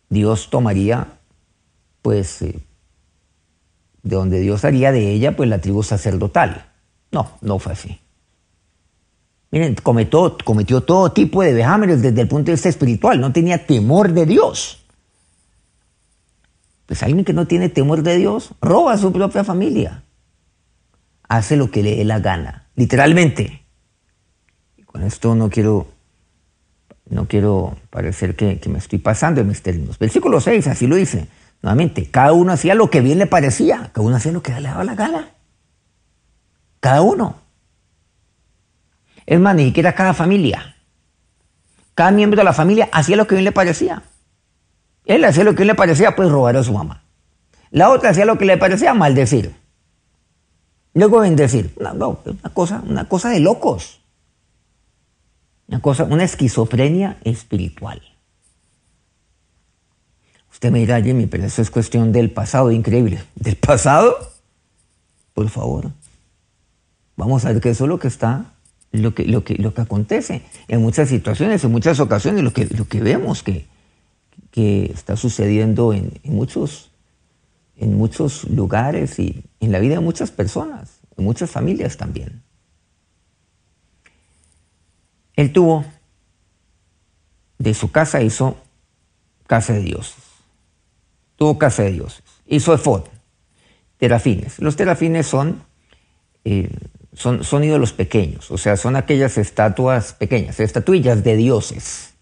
Dios 0.09 0.49
tomaría, 0.49 1.19
pues, 2.01 2.41
eh, 2.41 2.59
de 4.01 4.15
donde 4.15 4.39
Dios 4.39 4.65
haría 4.65 4.91
de 4.91 5.11
ella, 5.11 5.35
pues, 5.35 5.47
la 5.47 5.61
tribu 5.61 5.83
sacerdotal. 5.83 6.71
No, 7.11 7.37
no 7.41 7.59
fue 7.59 7.73
así. 7.73 7.99
Miren, 9.51 9.75
cometió, 9.75 10.37
cometió 10.43 10.81
todo 10.81 11.11
tipo 11.11 11.43
de 11.43 11.53
vejámenes 11.53 12.01
desde 12.01 12.19
el 12.19 12.27
punto 12.27 12.47
de 12.47 12.53
vista 12.53 12.69
espiritual, 12.69 13.21
no 13.21 13.31
tenía 13.31 13.67
temor 13.67 14.11
de 14.11 14.25
Dios. 14.25 14.83
Pues 16.87 17.03
alguien 17.03 17.23
que 17.23 17.33
no 17.33 17.45
tiene 17.45 17.69
temor 17.69 18.01
de 18.01 18.17
Dios 18.17 18.55
roba 18.59 18.93
a 18.93 18.97
su 18.97 19.13
propia 19.13 19.43
familia. 19.43 20.03
Hace 21.31 21.55
lo 21.55 21.71
que 21.71 21.81
le 21.81 21.95
dé 21.95 22.03
la 22.03 22.19
gana, 22.19 22.67
literalmente. 22.75 23.63
Con 24.85 25.01
esto 25.01 25.33
no 25.33 25.49
quiero, 25.49 25.87
no 27.09 27.25
quiero 27.29 27.77
parecer 27.89 28.35
que, 28.35 28.59
que 28.59 28.67
me 28.67 28.79
estoy 28.79 28.99
pasando 28.99 29.39
en 29.39 29.47
mis 29.47 29.61
términos. 29.61 29.97
Versículo 29.97 30.41
6, 30.41 30.67
así 30.67 30.87
lo 30.87 30.97
dice. 30.97 31.29
Nuevamente, 31.61 32.11
cada 32.11 32.33
uno 32.33 32.51
hacía 32.51 32.75
lo 32.75 32.89
que 32.89 32.99
bien 32.99 33.17
le 33.17 33.27
parecía, 33.27 33.91
cada 33.93 34.05
uno 34.05 34.17
hacía 34.17 34.33
lo 34.33 34.43
que 34.43 34.51
le 34.51 34.67
daba 34.67 34.83
la 34.83 34.93
gana. 34.93 35.29
Cada 36.81 37.01
uno. 37.01 37.37
Es 39.25 39.39
más, 39.39 39.55
ni 39.55 39.67
siquiera 39.67 39.95
cada 39.95 40.13
familia. 40.13 40.75
Cada 41.95 42.11
miembro 42.11 42.39
de 42.39 42.43
la 42.43 42.51
familia 42.51 42.89
hacía 42.91 43.15
lo 43.15 43.25
que 43.25 43.35
bien 43.35 43.45
le 43.45 43.53
parecía. 43.53 44.03
Él 45.05 45.23
hacía 45.23 45.45
lo 45.45 45.55
que 45.55 45.63
le 45.63 45.75
parecía, 45.75 46.13
pues 46.13 46.27
robar 46.27 46.57
a 46.57 46.63
su 46.63 46.73
mamá. 46.73 47.05
La 47.69 47.89
otra 47.89 48.09
hacía 48.09 48.25
lo 48.25 48.37
que 48.37 48.43
le 48.43 48.57
parecía, 48.57 48.93
maldecir. 48.93 49.60
Luego 50.93 51.19
bendecir. 51.19 51.73
No, 51.79 51.93
no, 51.93 52.19
una 52.25 52.53
cosa, 52.53 52.83
una 52.87 53.07
cosa 53.07 53.29
de 53.29 53.39
locos. 53.39 54.01
Una 55.67 55.79
cosa, 55.81 56.03
una 56.03 56.23
esquizofrenia 56.23 57.17
espiritual. 57.23 58.01
Usted 60.51 60.71
me 60.71 60.79
dirá, 60.79 61.01
Jimmy, 61.01 61.27
pero 61.27 61.45
eso 61.45 61.61
es 61.61 61.71
cuestión 61.71 62.11
del 62.11 62.29
pasado, 62.29 62.71
increíble. 62.71 63.23
¿Del 63.35 63.55
pasado? 63.55 64.15
Por 65.33 65.49
favor. 65.49 65.91
Vamos 67.15 67.45
a 67.45 67.53
ver 67.53 67.61
que 67.61 67.69
eso 67.69 67.85
es 67.85 67.89
lo 67.89 67.99
que 67.99 68.07
está 68.07 68.53
lo 68.91 69.13
que, 69.13 69.25
lo 69.25 69.43
que, 69.43 69.55
lo 69.55 69.73
que 69.73 69.81
acontece 69.81 70.43
en 70.67 70.81
muchas 70.81 71.09
situaciones, 71.09 71.63
en 71.63 71.71
muchas 71.71 71.99
ocasiones, 71.99 72.43
lo 72.43 72.51
que, 72.51 72.65
lo 72.65 72.87
que 72.87 73.01
vemos 73.01 73.43
que, 73.43 73.65
que 74.51 74.91
está 74.93 75.15
sucediendo 75.15 75.93
en, 75.93 76.11
muchos, 76.23 76.90
en 77.81 77.97
muchos 77.97 78.45
lugares 78.45 79.19
y 79.19 79.43
en 79.59 79.71
la 79.71 79.79
vida 79.79 79.95
de 79.95 79.99
muchas 79.99 80.31
personas, 80.31 81.01
en 81.17 81.25
muchas 81.25 81.49
familias 81.49 81.97
también. 81.97 82.43
Él 85.35 85.51
tuvo, 85.51 85.83
de 87.57 87.73
su 87.73 87.91
casa 87.91 88.21
hizo 88.21 88.55
casa 89.47 89.73
de 89.73 89.81
dioses. 89.81 90.23
Tuvo 91.35 91.57
casa 91.57 91.83
de 91.83 91.93
dioses. 91.93 92.23
Hizo 92.45 92.73
efod, 92.73 93.05
terafines. 93.97 94.59
Los 94.59 94.75
terafines 94.75 95.25
son 95.25 95.63
eh, 96.45 96.69
son, 97.13 97.43
son 97.43 97.63
ídolos 97.63 97.93
pequeños, 97.93 98.51
o 98.51 98.57
sea, 98.57 98.77
son 98.77 98.95
aquellas 98.95 99.37
estatuas 99.37 100.13
pequeñas, 100.13 100.59
estatuillas 100.59 101.23
de 101.23 101.35
dioses, 101.35 102.13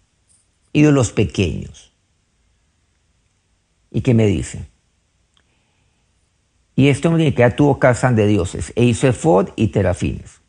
ídolos 0.72 1.12
pequeños. 1.12 1.92
¿Y 3.90 4.00
qué 4.00 4.14
me 4.14 4.26
dice? 4.26 4.66
Y 6.76 6.88
este 6.88 7.08
hombre 7.08 7.32
ya 7.32 7.56
tuvo 7.56 7.78
casa 7.78 8.12
de 8.12 8.26
dioses 8.26 8.72
e 8.76 8.84
hizo 8.84 9.06
efod 9.06 9.50
y 9.56 9.68
terafines. 9.68 10.40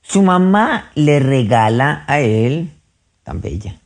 Su 0.00 0.22
mamá 0.22 0.90
le 0.94 1.18
regala 1.20 2.04
a 2.06 2.20
él, 2.20 2.70
tan 3.24 3.40
bella, 3.40 3.80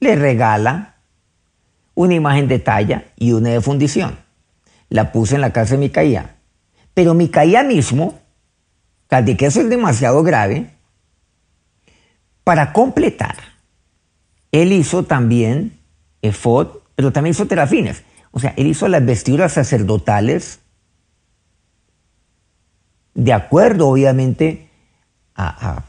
le 0.00 0.16
regala 0.16 0.96
una 1.94 2.14
imagen 2.14 2.48
de 2.48 2.58
talla 2.60 3.04
y 3.16 3.32
una 3.32 3.50
de 3.50 3.60
fundición. 3.60 4.18
La 4.88 5.12
puse 5.12 5.34
en 5.34 5.40
la 5.40 5.52
casa 5.52 5.74
de 5.74 5.80
Micaía. 5.80 6.36
Pero 6.94 7.14
Micaía 7.14 7.62
mismo 7.64 8.18
de 9.08 9.36
que 9.36 9.46
eso 9.46 9.60
es 9.60 9.70
demasiado 9.70 10.22
grave, 10.22 10.70
para 12.44 12.72
completar, 12.72 13.36
él 14.52 14.72
hizo 14.72 15.02
también 15.02 15.78
efod, 16.22 16.68
pero 16.94 17.12
también 17.12 17.32
hizo 17.32 17.46
terafines. 17.46 18.04
O 18.30 18.40
sea, 18.40 18.54
él 18.56 18.66
hizo 18.66 18.88
las 18.88 19.04
vestiduras 19.04 19.52
sacerdotales 19.52 20.60
de 23.14 23.32
acuerdo, 23.32 23.88
obviamente, 23.88 24.68
a, 25.34 25.84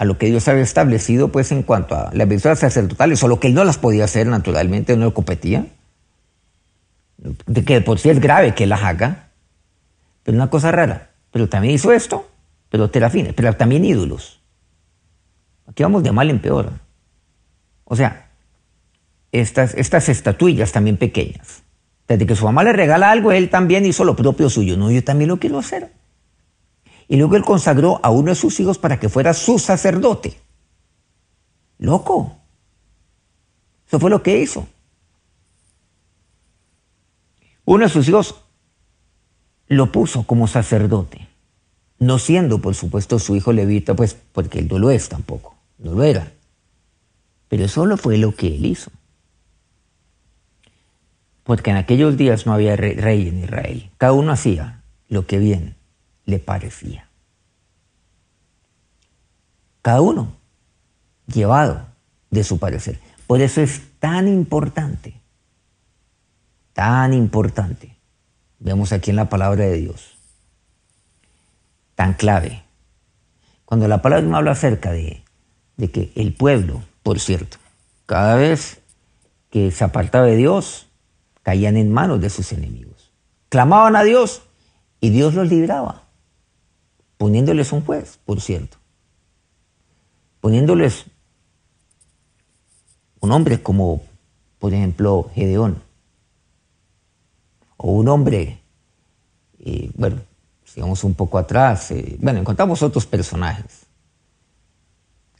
lo 0.00 0.18
que 0.18 0.26
Dios 0.26 0.48
había 0.48 0.62
establecido, 0.62 1.28
pues 1.28 1.52
en 1.52 1.62
cuanto 1.62 1.94
a 1.94 2.10
las 2.12 2.28
vestiduras 2.28 2.58
sacerdotales, 2.58 3.22
o 3.22 3.28
lo 3.28 3.40
que 3.40 3.46
él 3.46 3.54
no 3.54 3.64
las 3.64 3.78
podía 3.78 4.04
hacer 4.04 4.26
naturalmente, 4.26 4.96
no 4.96 5.04
lo 5.04 5.14
competía. 5.14 5.66
De 7.16 7.64
que 7.64 7.80
por 7.80 7.98
sí 7.98 8.10
es 8.10 8.20
grave 8.20 8.54
que 8.54 8.66
las 8.66 8.82
haga, 8.82 9.30
pero 10.24 10.36
una 10.36 10.50
cosa 10.50 10.72
rara. 10.72 11.10
Pero 11.30 11.48
también 11.48 11.74
hizo 11.74 11.92
esto 11.92 12.28
pero 12.74 12.90
terafines, 12.90 13.34
pero 13.34 13.52
también 13.52 13.84
ídolos. 13.84 14.40
Aquí 15.68 15.84
vamos 15.84 16.02
de 16.02 16.10
mal 16.10 16.28
en 16.28 16.40
peor. 16.40 16.72
O 17.84 17.94
sea, 17.94 18.32
estas, 19.30 19.74
estas 19.74 20.08
estatuillas 20.08 20.72
también 20.72 20.96
pequeñas. 20.96 21.62
Desde 22.06 22.26
que 22.26 22.36
su 22.36 22.44
mamá 22.44 22.64
le 22.64 22.72
regala 22.72 23.10
algo, 23.10 23.32
él 23.32 23.50
también 23.50 23.86
hizo 23.86 24.04
lo 24.04 24.16
propio 24.16 24.50
suyo. 24.50 24.76
No, 24.76 24.90
yo 24.90 25.02
también 25.02 25.28
lo 25.28 25.38
quiero 25.38 25.58
hacer. 25.58 25.92
Y 27.08 27.16
luego 27.16 27.36
él 27.36 27.44
consagró 27.44 28.00
a 28.02 28.10
uno 28.10 28.30
de 28.30 28.34
sus 28.34 28.60
hijos 28.60 28.78
para 28.78 28.98
que 28.98 29.08
fuera 29.08 29.34
su 29.34 29.58
sacerdote. 29.58 30.38
Loco. 31.78 32.36
Eso 33.86 33.98
fue 33.98 34.10
lo 34.10 34.22
que 34.22 34.38
hizo. 34.38 34.66
Uno 37.64 37.84
de 37.84 37.90
sus 37.90 38.08
hijos 38.08 38.34
lo 39.68 39.90
puso 39.90 40.24
como 40.24 40.46
sacerdote 40.46 41.28
no 41.98 42.18
siendo, 42.18 42.60
por 42.60 42.74
supuesto, 42.74 43.18
su 43.18 43.36
hijo 43.36 43.52
levita, 43.52 43.94
pues 43.94 44.16
porque 44.32 44.58
él 44.60 44.68
no 44.68 44.78
lo 44.78 44.90
es 44.90 45.08
tampoco, 45.08 45.56
no 45.78 45.92
lo 45.92 46.02
era. 46.02 46.32
Pero 47.48 47.68
solo 47.68 47.96
fue 47.96 48.18
lo 48.18 48.34
que 48.34 48.48
él 48.48 48.66
hizo. 48.66 48.90
Porque 51.44 51.70
en 51.70 51.76
aquellos 51.76 52.16
días 52.16 52.46
no 52.46 52.52
había 52.52 52.74
rey 52.74 53.28
en 53.28 53.44
Israel. 53.44 53.90
Cada 53.98 54.12
uno 54.12 54.32
hacía 54.32 54.82
lo 55.08 55.26
que 55.26 55.38
bien 55.38 55.76
le 56.24 56.38
parecía. 56.38 57.08
Cada 59.82 60.00
uno 60.00 60.32
llevado 61.26 61.86
de 62.30 62.44
su 62.44 62.58
parecer. 62.58 62.98
Por 63.26 63.40
eso 63.40 63.60
es 63.60 63.82
tan 64.00 64.26
importante, 64.26 65.14
tan 66.72 67.12
importante. 67.12 67.96
Vemos 68.58 68.92
aquí 68.92 69.10
en 69.10 69.16
la 69.16 69.28
palabra 69.28 69.64
de 69.64 69.76
Dios 69.76 70.14
tan 71.94 72.14
clave. 72.14 72.62
Cuando 73.64 73.88
la 73.88 74.02
palabra 74.02 74.26
me 74.26 74.36
habla 74.36 74.52
acerca 74.52 74.92
de, 74.92 75.22
de 75.76 75.90
que 75.90 76.12
el 76.16 76.34
pueblo, 76.34 76.82
por 77.02 77.20
cierto, 77.20 77.58
cada 78.06 78.36
vez 78.36 78.80
que 79.50 79.70
se 79.70 79.84
apartaba 79.84 80.26
de 80.26 80.36
Dios, 80.36 80.88
caían 81.44 81.76
en 81.76 81.92
manos 81.92 82.20
de 82.20 82.30
sus 82.30 82.50
enemigos. 82.52 83.12
Clamaban 83.50 83.94
a 83.94 84.02
Dios 84.02 84.42
y 85.00 85.10
Dios 85.10 85.34
los 85.34 85.48
libraba, 85.48 86.02
poniéndoles 87.18 87.70
un 87.70 87.84
juez, 87.84 88.18
por 88.24 88.40
cierto, 88.40 88.78
poniéndoles 90.40 91.04
un 93.20 93.30
hombre 93.30 93.62
como, 93.62 94.02
por 94.58 94.74
ejemplo, 94.74 95.30
Gedeón, 95.34 95.82
o 97.76 97.92
un 97.92 98.08
hombre, 98.08 98.60
eh, 99.60 99.90
bueno, 99.94 100.20
sigamos 100.64 101.04
un 101.04 101.14
poco 101.14 101.38
atrás, 101.38 101.90
eh, 101.90 102.16
bueno, 102.20 102.40
encontramos 102.40 102.82
otros 102.82 103.06
personajes, 103.06 103.86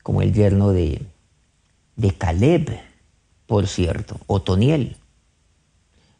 como 0.02 0.20
el 0.20 0.34
yerno 0.34 0.70
de, 0.70 1.06
de 1.96 2.10
Caleb, 2.12 2.78
por 3.46 3.66
cierto, 3.66 4.20
Otoniel. 4.26 4.98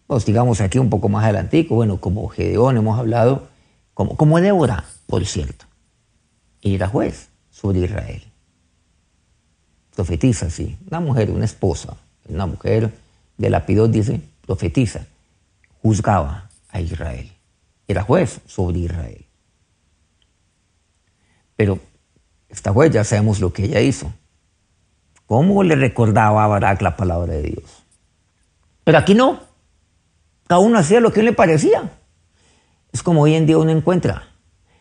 Pues 0.06 0.24
digamos 0.24 0.60
aquí 0.60 0.78
un 0.78 0.90
poco 0.90 1.08
más 1.08 1.24
adelantico, 1.24 1.74
bueno, 1.76 2.00
como 2.00 2.28
Gedeón 2.28 2.76
hemos 2.76 2.98
hablado, 2.98 3.48
como, 3.94 4.16
como 4.16 4.40
Débora, 4.40 4.84
por 5.06 5.24
cierto. 5.24 5.64
Y 6.60 6.74
era 6.74 6.88
juez 6.88 7.28
sobre 7.50 7.80
Israel. 7.80 8.22
Profetiza, 9.94 10.50
sí. 10.50 10.76
Una 10.88 11.00
mujer, 11.00 11.30
una 11.30 11.44
esposa, 11.44 11.96
una 12.28 12.46
mujer 12.46 12.92
de 13.38 13.50
Lapidot 13.50 13.90
dice, 13.90 14.20
profetiza, 14.46 15.06
juzgaba 15.82 16.48
a 16.70 16.80
Israel 16.80 17.34
era 17.86 18.02
juez 18.02 18.40
sobre 18.46 18.80
Israel. 18.80 19.24
Pero 21.56 21.78
esta 22.48 22.72
juez 22.72 22.92
ya 22.92 23.04
sabemos 23.04 23.40
lo 23.40 23.52
que 23.52 23.64
ella 23.64 23.80
hizo. 23.80 24.12
¿Cómo 25.26 25.62
le 25.62 25.76
recordaba 25.76 26.44
a 26.44 26.46
Barak 26.46 26.82
la 26.82 26.96
palabra 26.96 27.34
de 27.34 27.42
Dios? 27.42 27.84
Pero 28.84 28.98
aquí 28.98 29.14
no. 29.14 29.40
Cada 30.54 30.64
uno 30.64 30.78
hacía 30.78 31.00
lo 31.00 31.12
que 31.12 31.24
le 31.24 31.32
parecía. 31.32 31.90
Es 32.92 33.02
como 33.02 33.22
hoy 33.22 33.34
en 33.34 33.44
día 33.44 33.58
uno 33.58 33.72
encuentra. 33.72 34.28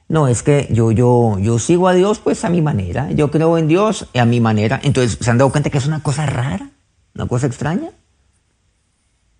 No, 0.08 0.28
es 0.28 0.44
que 0.44 0.68
yo, 0.70 0.92
yo, 0.92 1.40
yo 1.40 1.58
sigo 1.58 1.88
a 1.88 1.96
Dios 1.96 2.20
pues 2.20 2.46
a 2.46 2.52
mi 2.52 2.62
manera. 2.62 3.12
Yo 3.12 3.32
creo 3.32 3.58
en 3.58 3.68
Dios 3.68 4.08
a 4.14 4.24
mi 4.26 4.40
manera. 4.40 4.80
Entonces, 4.84 5.18
¿se 5.20 5.32
han 5.32 5.40
dado 5.40 5.50
cuenta 5.50 5.72
que 5.72 5.80
es 5.80 5.88
una 5.88 6.04
cosa 6.04 6.28
rara? 6.28 6.70
¿Una 7.16 7.26
cosa 7.26 7.48
extraña? 7.48 7.90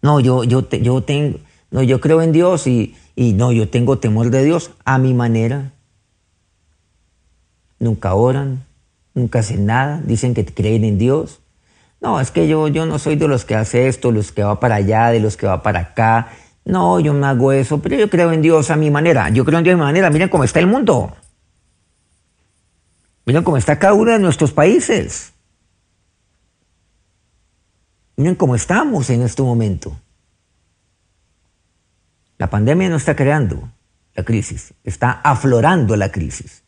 No, 0.02 0.20
yo, 0.20 0.44
yo, 0.44 0.68
yo 0.68 1.04
tengo, 1.04 1.38
no, 1.70 1.84
yo 1.84 2.02
creo 2.02 2.24
en 2.24 2.32
Dios 2.32 2.66
y, 2.66 2.96
y 3.16 3.34
no, 3.34 3.52
yo 3.52 3.70
tengo 3.70 4.00
temor 4.00 4.32
de 4.32 4.44
Dios 4.44 4.72
a 4.86 4.98
mi 4.98 5.14
manera. 5.14 5.72
Nunca 7.78 8.16
oran, 8.16 8.66
nunca 9.14 9.38
hacen 9.38 9.68
nada, 9.68 10.02
dicen 10.04 10.34
que 10.34 10.44
creen 10.44 10.84
en 10.84 10.98
Dios. 10.98 11.42
No, 12.04 12.20
es 12.20 12.32
que 12.32 12.50
yo, 12.50 12.68
yo 12.68 12.86
no 12.86 13.00
soy 13.00 13.16
de 13.16 13.30
los 13.30 13.46
que 13.46 13.56
hace 13.56 13.88
esto, 13.88 14.12
los 14.12 14.34
que 14.34 14.44
va 14.44 14.60
para 14.60 14.76
allá, 14.76 15.08
de 15.08 15.22
los 15.22 15.38
que 15.38 15.48
va 15.48 15.64
para 15.64 15.80
acá. 15.80 16.34
No, 16.66 17.00
yo 17.00 17.14
no 17.14 17.26
hago 17.26 17.54
eso, 17.54 17.82
pero 17.82 17.96
yo 17.96 18.10
creo 18.10 18.34
en 18.34 18.42
Dios 18.42 18.70
a 18.72 18.76
mi 18.76 18.92
manera. 18.92 19.30
Yo 19.30 19.46
creo 19.46 19.60
en 19.60 19.64
Dios 19.64 19.76
a 19.76 19.78
mi 19.78 19.84
manera. 19.84 20.10
Miren 20.10 20.28
cómo 20.28 20.44
está 20.44 20.60
el 20.60 20.68
mundo. 20.68 21.16
Miren 23.26 23.44
cómo 23.44 23.56
está 23.56 23.80
cada 23.80 23.94
uno 23.94 24.12
de 24.12 24.20
nuestros 24.20 24.52
países. 24.52 25.32
Miren 28.18 28.36
cómo 28.36 28.56
estamos 28.56 29.10
en 29.10 29.22
este 29.22 29.42
momento. 29.42 29.98
La 32.38 32.50
pandemia 32.50 32.90
no 32.90 32.98
está 32.98 33.16
creando 33.16 33.72
la 34.14 34.24
crisis, 34.24 34.74
está 34.84 35.12
aflorando 35.12 35.96
la 35.96 36.12
crisis, 36.12 36.63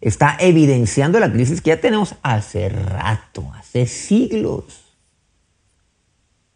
está 0.00 0.36
evidenciando 0.40 1.20
la 1.20 1.32
crisis 1.32 1.60
que 1.60 1.70
ya 1.70 1.80
tenemos 1.80 2.14
hace 2.22 2.68
rato, 2.68 3.50
hace 3.54 3.86
siglos. 3.86 4.64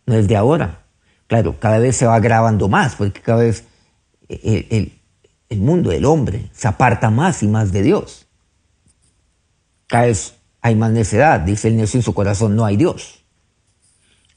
No 0.06 0.14
es 0.14 0.28
de 0.28 0.36
ahora. 0.36 0.84
Claro, 1.26 1.58
cada 1.58 1.78
vez 1.78 1.96
se 1.96 2.06
va 2.06 2.14
agravando 2.14 2.68
más, 2.68 2.96
porque 2.96 3.20
cada 3.20 3.42
vez 3.42 3.64
el, 4.28 4.92
el 5.48 5.60
mundo, 5.60 5.92
el 5.92 6.04
hombre, 6.04 6.50
se 6.52 6.68
aparta 6.68 7.10
más 7.10 7.42
y 7.42 7.48
más 7.48 7.72
de 7.72 7.82
Dios. 7.82 8.26
Cada 9.86 10.06
vez 10.06 10.34
hay 10.60 10.74
más 10.74 10.92
necedad, 10.92 11.40
dice 11.40 11.68
el 11.68 11.76
necio 11.76 11.98
en 11.98 12.02
su 12.02 12.14
corazón, 12.14 12.56
no 12.56 12.64
hay 12.64 12.76
Dios. 12.76 13.24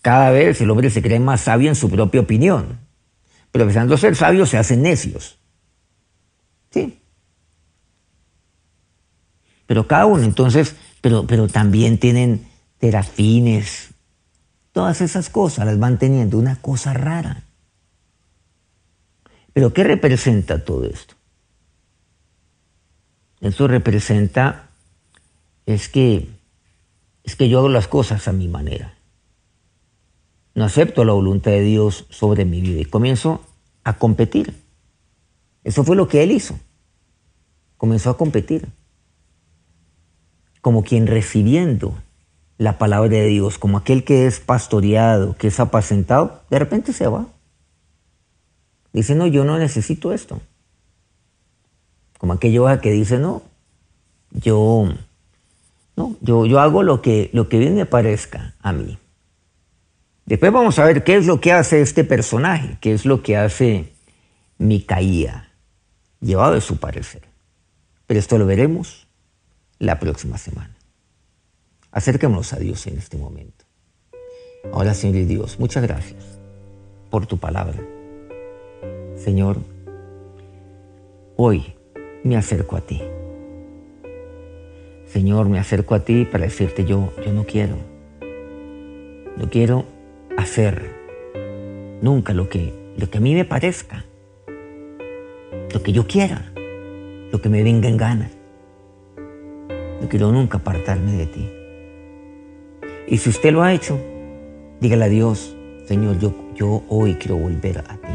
Cada 0.01 0.29
vez 0.31 0.61
el 0.61 0.69
hombre 0.69 0.89
se 0.89 1.01
cree 1.01 1.19
más 1.19 1.41
sabio 1.41 1.69
en 1.69 1.75
su 1.75 1.89
propia 1.89 2.21
opinión. 2.21 2.79
Pero 3.51 3.65
pensando 3.65 3.97
ser 3.97 4.15
sabios 4.15 4.49
se 4.49 4.57
hacen 4.57 4.81
necios. 4.81 5.39
¿Sí? 6.69 7.01
Pero 9.67 9.87
cada 9.87 10.07
uno, 10.07 10.23
entonces, 10.23 10.75
pero, 11.01 11.27
pero 11.27 11.47
también 11.47 11.99
tienen 11.99 12.47
terafines. 12.79 13.89
Todas 14.71 15.01
esas 15.01 15.29
cosas 15.29 15.65
las 15.65 15.77
van 15.77 15.99
teniendo 15.99 16.39
una 16.39 16.55
cosa 16.55 16.93
rara. 16.93 17.43
Pero 19.53 19.73
¿qué 19.73 19.83
representa 19.83 20.65
todo 20.65 20.85
esto? 20.85 21.13
Esto 23.41 23.67
representa 23.67 24.69
es 25.67 25.89
que 25.89 26.29
es 27.23 27.35
que 27.35 27.49
yo 27.49 27.59
hago 27.59 27.69
las 27.69 27.87
cosas 27.87 28.27
a 28.27 28.31
mi 28.31 28.47
manera 28.47 28.97
no 30.57 30.65
acepto 30.65 31.05
la 31.05 31.13
voluntad 31.13 31.51
de 31.51 31.61
Dios 31.61 32.07
sobre 32.09 32.43
mi 32.43 32.61
vida 32.61 32.81
y 32.81 32.85
comienzo 32.85 33.41
a 33.83 33.99
competir. 33.99 34.55
Eso 35.63 35.83
fue 35.83 35.95
lo 35.95 36.07
que 36.07 36.23
él 36.23 36.31
hizo. 36.31 36.59
Comenzó 37.77 38.09
a 38.09 38.17
competir. 38.17 38.67
Como 40.67 40.83
quien 40.83 41.07
recibiendo 41.07 41.95
la 42.57 42.77
palabra 42.77 43.07
de 43.07 43.27
Dios, 43.27 43.57
como 43.57 43.77
aquel 43.77 44.03
que 44.03 44.27
es 44.27 44.41
pastoreado, 44.41 45.33
que 45.37 45.47
es 45.47 45.61
apacentado, 45.61 46.41
de 46.49 46.59
repente 46.59 46.91
se 46.91 47.07
va. 47.07 47.25
Dice, 48.91 49.15
no, 49.15 49.27
yo 49.27 49.45
no 49.45 49.57
necesito 49.57 50.11
esto. 50.11 50.41
Como 52.17 52.33
aquello 52.33 52.65
que 52.81 52.91
dice, 52.91 53.17
no, 53.17 53.43
yo, 54.31 54.89
no, 55.95 56.17
yo, 56.19 56.45
yo 56.45 56.59
hago 56.59 56.83
lo 56.83 57.01
que, 57.01 57.29
lo 57.31 57.47
que 57.47 57.59
bien 57.59 57.73
me 57.73 57.85
parezca 57.85 58.53
a 58.59 58.73
mí. 58.73 58.97
Después 60.25 60.51
vamos 60.51 60.79
a 60.79 60.83
ver 60.83 61.05
qué 61.05 61.15
es 61.15 61.27
lo 61.27 61.39
que 61.39 61.53
hace 61.53 61.79
este 61.79 62.03
personaje, 62.03 62.77
qué 62.81 62.91
es 62.91 63.05
lo 63.05 63.23
que 63.23 63.37
hace 63.37 63.93
Micaía, 64.57 65.49
llevado 66.19 66.55
de 66.55 66.61
su 66.61 66.75
parecer. 66.75 67.21
Pero 68.05 68.19
esto 68.19 68.37
lo 68.37 68.45
veremos 68.45 69.06
la 69.79 69.99
próxima 69.99 70.37
semana. 70.37 70.75
Acerquémonos 71.91 72.53
a 72.53 72.57
Dios 72.57 72.85
en 72.87 72.97
este 72.97 73.17
momento. 73.17 73.65
Ahora, 74.71 74.93
Señor 74.93 75.17
y 75.17 75.25
Dios, 75.25 75.59
muchas 75.59 75.83
gracias 75.83 76.39
por 77.09 77.25
tu 77.25 77.37
palabra. 77.37 77.79
Señor, 79.15 79.57
hoy 81.35 81.75
me 82.23 82.35
acerco 82.35 82.75
a 82.75 82.81
ti. 82.81 83.01
Señor, 85.07 85.47
me 85.47 85.59
acerco 85.59 85.95
a 85.95 86.03
ti 86.03 86.25
para 86.25 86.43
decirte 86.43 86.85
yo, 86.85 87.13
yo 87.25 87.33
no 87.33 87.45
quiero. 87.45 87.77
No 89.37 89.49
quiero 89.49 89.85
hacer 90.37 90.95
nunca 92.01 92.33
lo 92.33 92.49
que, 92.49 92.73
lo 92.97 93.09
que 93.09 93.17
a 93.17 93.21
mí 93.21 93.33
me 93.33 93.45
parezca, 93.45 94.03
lo 95.73 95.81
que 95.81 95.91
yo 95.91 96.07
quiera, 96.07 96.51
lo 97.31 97.41
que 97.41 97.49
me 97.49 97.63
venga 97.63 97.87
en 97.87 97.97
gana. 97.97 98.29
No 100.01 100.07
quiero 100.09 100.31
nunca 100.31 100.57
apartarme 100.57 101.13
de 101.13 101.25
ti. 101.25 101.49
Y 103.07 103.17
si 103.17 103.29
usted 103.29 103.51
lo 103.51 103.63
ha 103.63 103.73
hecho, 103.73 103.99
dígale 104.81 105.05
a 105.05 105.09
Dios, 105.09 105.55
Señor, 105.85 106.19
yo, 106.19 106.33
yo 106.55 106.83
hoy 106.89 107.15
quiero 107.15 107.37
volver 107.37 107.79
a 107.79 107.95
ti. 107.95 108.13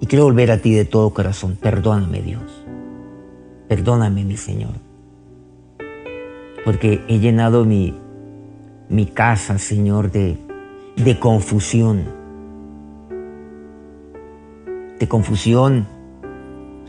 Y 0.00 0.06
quiero 0.06 0.24
volver 0.24 0.50
a 0.50 0.58
ti 0.58 0.74
de 0.74 0.84
todo 0.84 1.10
corazón. 1.10 1.56
Perdóname, 1.60 2.22
Dios. 2.22 2.64
Perdóname, 3.68 4.24
mi 4.24 4.36
Señor. 4.36 4.72
Porque 6.64 7.02
he 7.08 7.18
llenado 7.18 7.64
mi, 7.64 7.94
mi 8.88 9.06
casa, 9.06 9.58
Señor, 9.58 10.10
de, 10.10 10.38
de 10.96 11.18
confusión. 11.18 12.04
De 14.98 15.06
confusión 15.08 15.86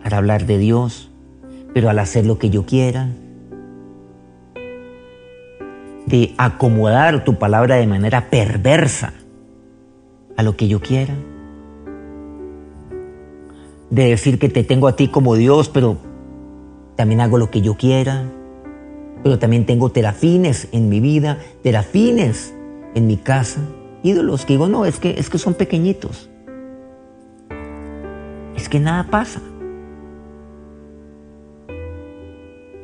al 0.04 0.14
hablar 0.14 0.46
de 0.46 0.58
Dios, 0.58 1.12
pero 1.74 1.90
al 1.90 2.00
hacer 2.00 2.26
lo 2.26 2.38
que 2.38 2.50
yo 2.50 2.66
quiera. 2.66 3.10
De 6.14 6.36
acomodar 6.38 7.24
tu 7.24 7.40
palabra 7.40 7.78
de 7.78 7.88
manera 7.88 8.30
perversa 8.30 9.14
a 10.38 10.44
lo 10.44 10.56
que 10.56 10.68
yo 10.68 10.80
quiera. 10.80 11.16
De 13.90 14.10
decir 14.10 14.38
que 14.38 14.48
te 14.48 14.64
tengo 14.64 14.88
a 14.88 14.96
ti 14.96 15.08
como 15.08 15.34
Dios, 15.34 15.70
pero 15.70 15.98
también 16.96 17.20
hago 17.20 17.40
lo 17.40 17.50
que 17.50 17.62
yo 17.62 17.78
quiera. 17.78 18.26
Pero 19.24 19.40
también 19.40 19.66
tengo 19.66 19.90
terafines 19.90 20.68
en 20.72 20.88
mi 20.88 21.00
vida, 21.00 21.40
terafines 21.64 22.54
en 22.94 23.08
mi 23.08 23.18
casa 23.18 23.62
ídolos 24.04 24.46
que 24.46 24.54
digo, 24.54 24.68
no, 24.68 24.86
es 24.86 25.00
que, 25.00 25.16
es 25.18 25.30
que 25.30 25.40
son 25.40 25.56
pequeñitos. 25.56 26.30
Es 28.56 28.70
que 28.70 28.80
nada 28.80 29.10
pasa. 29.10 29.42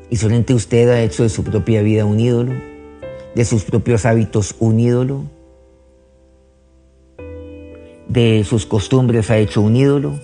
Y 0.10 0.15
solamente 0.15 0.56
usted 0.56 0.89
ha 0.89 1.02
hecho 1.02 1.22
de 1.22 1.30
su 1.30 1.44
propia 1.44 1.84
vida 1.84 2.06
un 2.06 2.20
ídolo, 2.20 2.54
de 3.36 3.46
sus 3.46 3.63
propios 3.63 4.06
hábitos 4.06 4.56
un 4.60 4.80
ídolo, 4.80 5.24
de 8.08 8.44
sus 8.44 8.65
costumbres 8.65 9.30
ha 9.30 9.38
hecho 9.38 9.62
un 9.62 9.76
ídolo. 9.76 10.20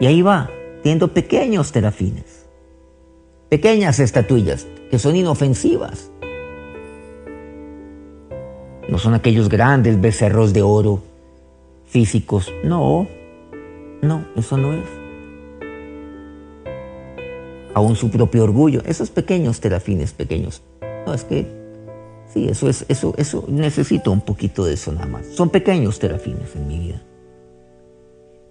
Y 0.00 0.06
ahí 0.06 0.22
va, 0.22 0.50
teniendo 0.82 1.08
pequeños 1.08 1.72
terafines, 1.72 2.46
pequeñas 3.48 3.98
estatuillas 3.98 4.66
que 4.90 4.98
son 4.98 5.16
inofensivas, 5.16 6.10
no 8.88 8.98
son 8.98 9.14
aquellos 9.14 9.48
grandes 9.48 10.00
becerros 10.00 10.52
de 10.52 10.62
oro 10.62 11.02
físicos. 11.86 12.52
No, 12.64 13.06
no, 14.02 14.24
eso 14.36 14.56
no 14.56 14.72
es. 14.72 14.84
Aún 17.74 17.96
su 17.96 18.10
propio 18.10 18.44
orgullo, 18.44 18.82
esos 18.86 19.10
pequeños 19.10 19.60
terafines 19.60 20.12
pequeños. 20.12 20.62
No, 21.06 21.14
es 21.14 21.24
que 21.24 21.57
sí, 22.28 22.48
eso 22.48 22.68
es, 22.68 22.84
eso, 22.88 23.14
eso 23.16 23.44
necesito 23.48 24.10
un 24.10 24.20
poquito 24.20 24.64
de 24.64 24.74
eso 24.74 24.92
nada 24.92 25.06
más. 25.06 25.26
Son 25.26 25.50
pequeños 25.50 25.98
terafines 25.98 26.54
en 26.54 26.66
mi 26.66 26.78
vida. 26.78 27.02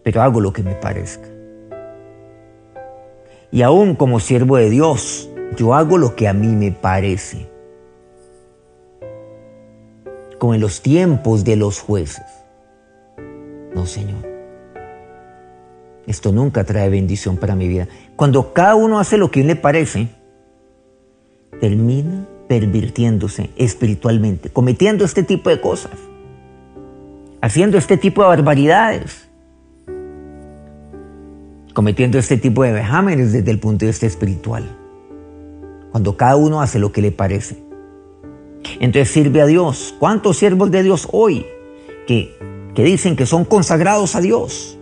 Pero 0.04 0.22
hago 0.22 0.42
lo 0.42 0.54
que 0.54 0.64
me 0.64 0.76
parezca. 0.76 1.28
Y 3.52 3.62
aún 3.62 3.96
como 3.96 4.20
siervo 4.20 4.58
de 4.58 4.70
Dios, 4.70 5.30
yo 5.56 5.74
hago 5.74 5.98
lo 5.98 6.16
que 6.16 6.28
a 6.28 6.34
mí 6.34 6.48
me 6.48 6.72
parece 6.72 7.48
como 10.38 10.54
en 10.54 10.62
los 10.62 10.82
tiempos 10.82 11.44
de 11.44 11.56
los 11.56 11.80
jueces. 11.80 12.26
No, 13.74 13.86
Señor. 13.86 14.26
Esto 16.06 16.32
nunca 16.32 16.64
trae 16.64 16.90
bendición 16.90 17.38
para 17.38 17.56
mi 17.56 17.68
vida. 17.68 17.88
Cuando 18.16 18.54
cada 18.54 18.76
uno 18.76 19.00
hace 19.00 19.18
lo 19.18 19.30
que 19.30 19.44
le 19.44 19.56
parece, 19.56 20.08
termina 21.60 22.28
pervirtiéndose 22.48 23.50
espiritualmente, 23.58 24.50
cometiendo 24.50 25.06
este 25.06 25.24
tipo 25.24 25.50
de 25.50 25.60
cosas, 25.60 25.92
haciendo 27.42 27.78
este 27.78 27.98
tipo 27.98 28.22
de 28.22 28.30
barbaridades, 28.30 29.28
cometiendo 31.74 32.18
este 32.18 32.38
tipo 32.38 32.64
de 32.64 32.72
vejámenes 32.72 33.34
desde 33.34 33.52
el 33.52 33.60
punto 33.60 33.86
de 33.86 33.92
vista 33.92 34.06
espiritual. 34.06 34.64
Cuando 35.92 36.18
cada 36.18 36.36
uno 36.36 36.62
hace 36.62 36.80
lo 36.80 36.92
que 36.92 37.02
le 37.02 37.12
parece. 37.12 37.58
Entonces 38.80 39.10
sirve 39.10 39.42
a 39.42 39.46
Dios. 39.46 39.96
¿Cuántos 40.00 40.38
siervos 40.38 40.72
de 40.72 40.84
Dios 40.84 41.08
hoy 41.12 41.46
que, 42.08 42.36
que 42.74 42.84
dicen 42.84 43.16
que 43.16 43.26
son 43.26 43.46
consagrados 43.46 44.16
a 44.16 44.22
Dios, 44.22 44.78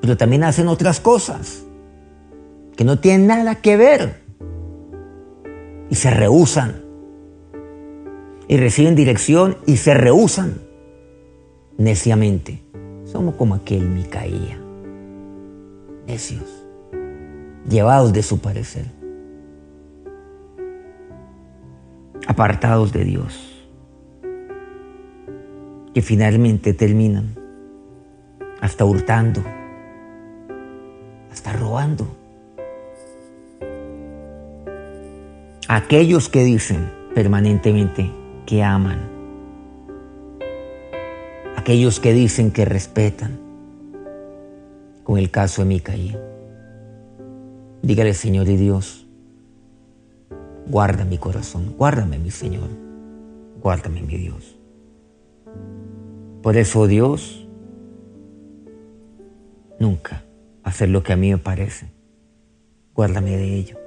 pero 0.00 0.16
también 0.16 0.44
hacen 0.44 0.68
otras 0.68 1.00
cosas 1.00 1.64
que 2.76 2.84
no 2.84 2.98
tienen 2.98 3.26
nada 3.26 3.56
que 3.56 3.76
ver 3.76 4.21
y 5.92 5.94
se 5.94 6.10
rehusan. 6.10 6.76
Y 8.48 8.56
reciben 8.56 8.94
dirección 8.94 9.58
y 9.66 9.76
se 9.76 9.92
rehusan 9.92 10.54
neciamente. 11.76 12.62
Somos 13.04 13.34
como 13.34 13.54
aquel 13.54 13.90
Micaía, 13.90 14.58
necios, 16.06 16.64
llevados 17.68 18.14
de 18.14 18.22
su 18.22 18.40
parecer, 18.40 18.86
apartados 22.26 22.90
de 22.94 23.04
Dios, 23.04 23.62
que 25.92 26.00
finalmente 26.00 26.72
terminan 26.72 27.34
hasta 28.62 28.86
hurtando, 28.86 29.44
hasta 31.30 31.52
robando. 31.52 32.21
Aquellos 35.74 36.28
que 36.28 36.44
dicen 36.44 36.92
permanentemente, 37.14 38.10
que 38.44 38.62
aman, 38.62 39.08
aquellos 41.56 41.98
que 41.98 42.12
dicen 42.12 42.50
que 42.50 42.66
respetan, 42.66 43.40
con 45.02 45.18
el 45.18 45.30
caso 45.30 45.62
de 45.62 45.68
Micaí. 45.68 46.14
Dígale, 47.80 48.12
Señor 48.12 48.50
y 48.50 48.58
Dios, 48.58 49.06
guarda 50.66 51.06
mi 51.06 51.16
corazón, 51.16 51.74
guárdame, 51.78 52.18
mi 52.18 52.30
Señor, 52.30 52.68
guárdame, 53.62 54.02
mi 54.02 54.18
Dios. 54.18 54.58
Por 56.42 56.58
eso, 56.58 56.86
Dios, 56.86 57.48
nunca 59.80 60.22
hacer 60.64 60.90
lo 60.90 61.02
que 61.02 61.14
a 61.14 61.16
mí 61.16 61.30
me 61.30 61.38
parece. 61.38 61.90
Guárdame 62.92 63.38
de 63.38 63.54
ello. 63.54 63.81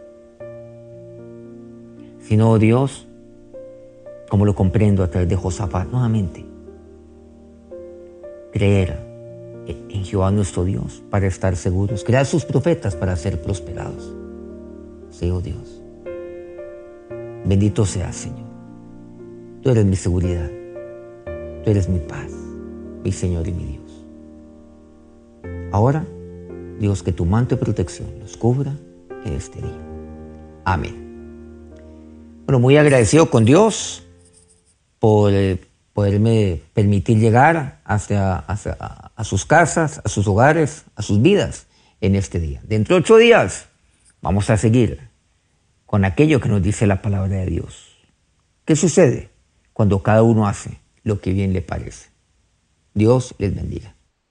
Sino, 2.27 2.57
Dios, 2.57 3.07
como 4.29 4.45
lo 4.45 4.55
comprendo 4.55 5.03
a 5.03 5.07
través 5.09 5.29
de 5.29 5.35
Josafat 5.35 5.87
nuevamente. 5.89 6.43
Creer 8.51 8.97
en 9.67 10.03
Jehová 10.03 10.31
nuestro 10.31 10.63
Dios 10.63 11.03
para 11.09 11.27
estar 11.27 11.55
seguros, 11.55 12.03
crear 12.03 12.25
sus 12.25 12.43
profetas 12.45 12.95
para 12.95 13.15
ser 13.15 13.41
prosperados. 13.41 14.11
Sí, 15.11 15.29
oh 15.29 15.39
Dios. 15.39 15.81
Bendito 17.45 17.85
seas, 17.85 18.15
Señor. 18.15 18.49
Tú 19.61 19.69
eres 19.69 19.85
mi 19.85 19.95
seguridad. 19.95 20.49
Tú 21.63 21.69
eres 21.71 21.89
mi 21.89 21.99
paz, 21.99 22.31
mi 23.03 23.11
Señor 23.11 23.47
y 23.47 23.51
mi 23.51 23.65
Dios. 23.65 24.05
Ahora, 25.71 26.05
Dios, 26.79 27.03
que 27.03 27.11
tu 27.11 27.25
manto 27.25 27.55
de 27.55 27.61
protección 27.61 28.07
los 28.19 28.35
cubra 28.35 28.73
en 29.25 29.33
este 29.33 29.61
día. 29.61 29.81
Amén. 30.63 31.04
Bueno, 32.45 32.59
muy 32.59 32.77
agradecido 32.77 33.31
con 33.31 33.43
Dios 33.43 34.03
por 34.99 35.33
eh, 35.33 35.59
poderme 35.93 36.61
permitir 36.75 37.17
llegar 37.17 37.81
hacia, 37.85 38.37
a 38.37 39.23
sus 39.23 39.45
casas, 39.47 39.99
a 40.03 40.09
sus 40.09 40.27
hogares, 40.27 40.85
a 40.95 41.01
sus 41.01 41.23
vidas 41.23 41.65
en 42.01 42.13
este 42.13 42.39
día. 42.39 42.61
Dentro 42.63 42.95
de 42.95 43.01
ocho 43.01 43.17
días 43.17 43.65
vamos 44.21 44.51
a 44.51 44.57
seguir 44.57 45.09
con 45.87 46.05
aquello 46.05 46.39
que 46.39 46.49
nos 46.49 46.61
dice 46.61 46.85
la 46.85 47.01
palabra 47.01 47.35
de 47.35 47.47
Dios. 47.47 47.97
¿Qué 48.63 48.75
sucede 48.75 49.29
cuando 49.73 50.03
cada 50.03 50.21
uno 50.21 50.47
hace 50.47 50.77
lo 51.01 51.21
que 51.21 51.33
bien 51.33 51.51
le 51.51 51.63
parece? 51.63 52.09
Dios 52.93 53.33
les 53.39 53.55
bendiga. 53.55 53.94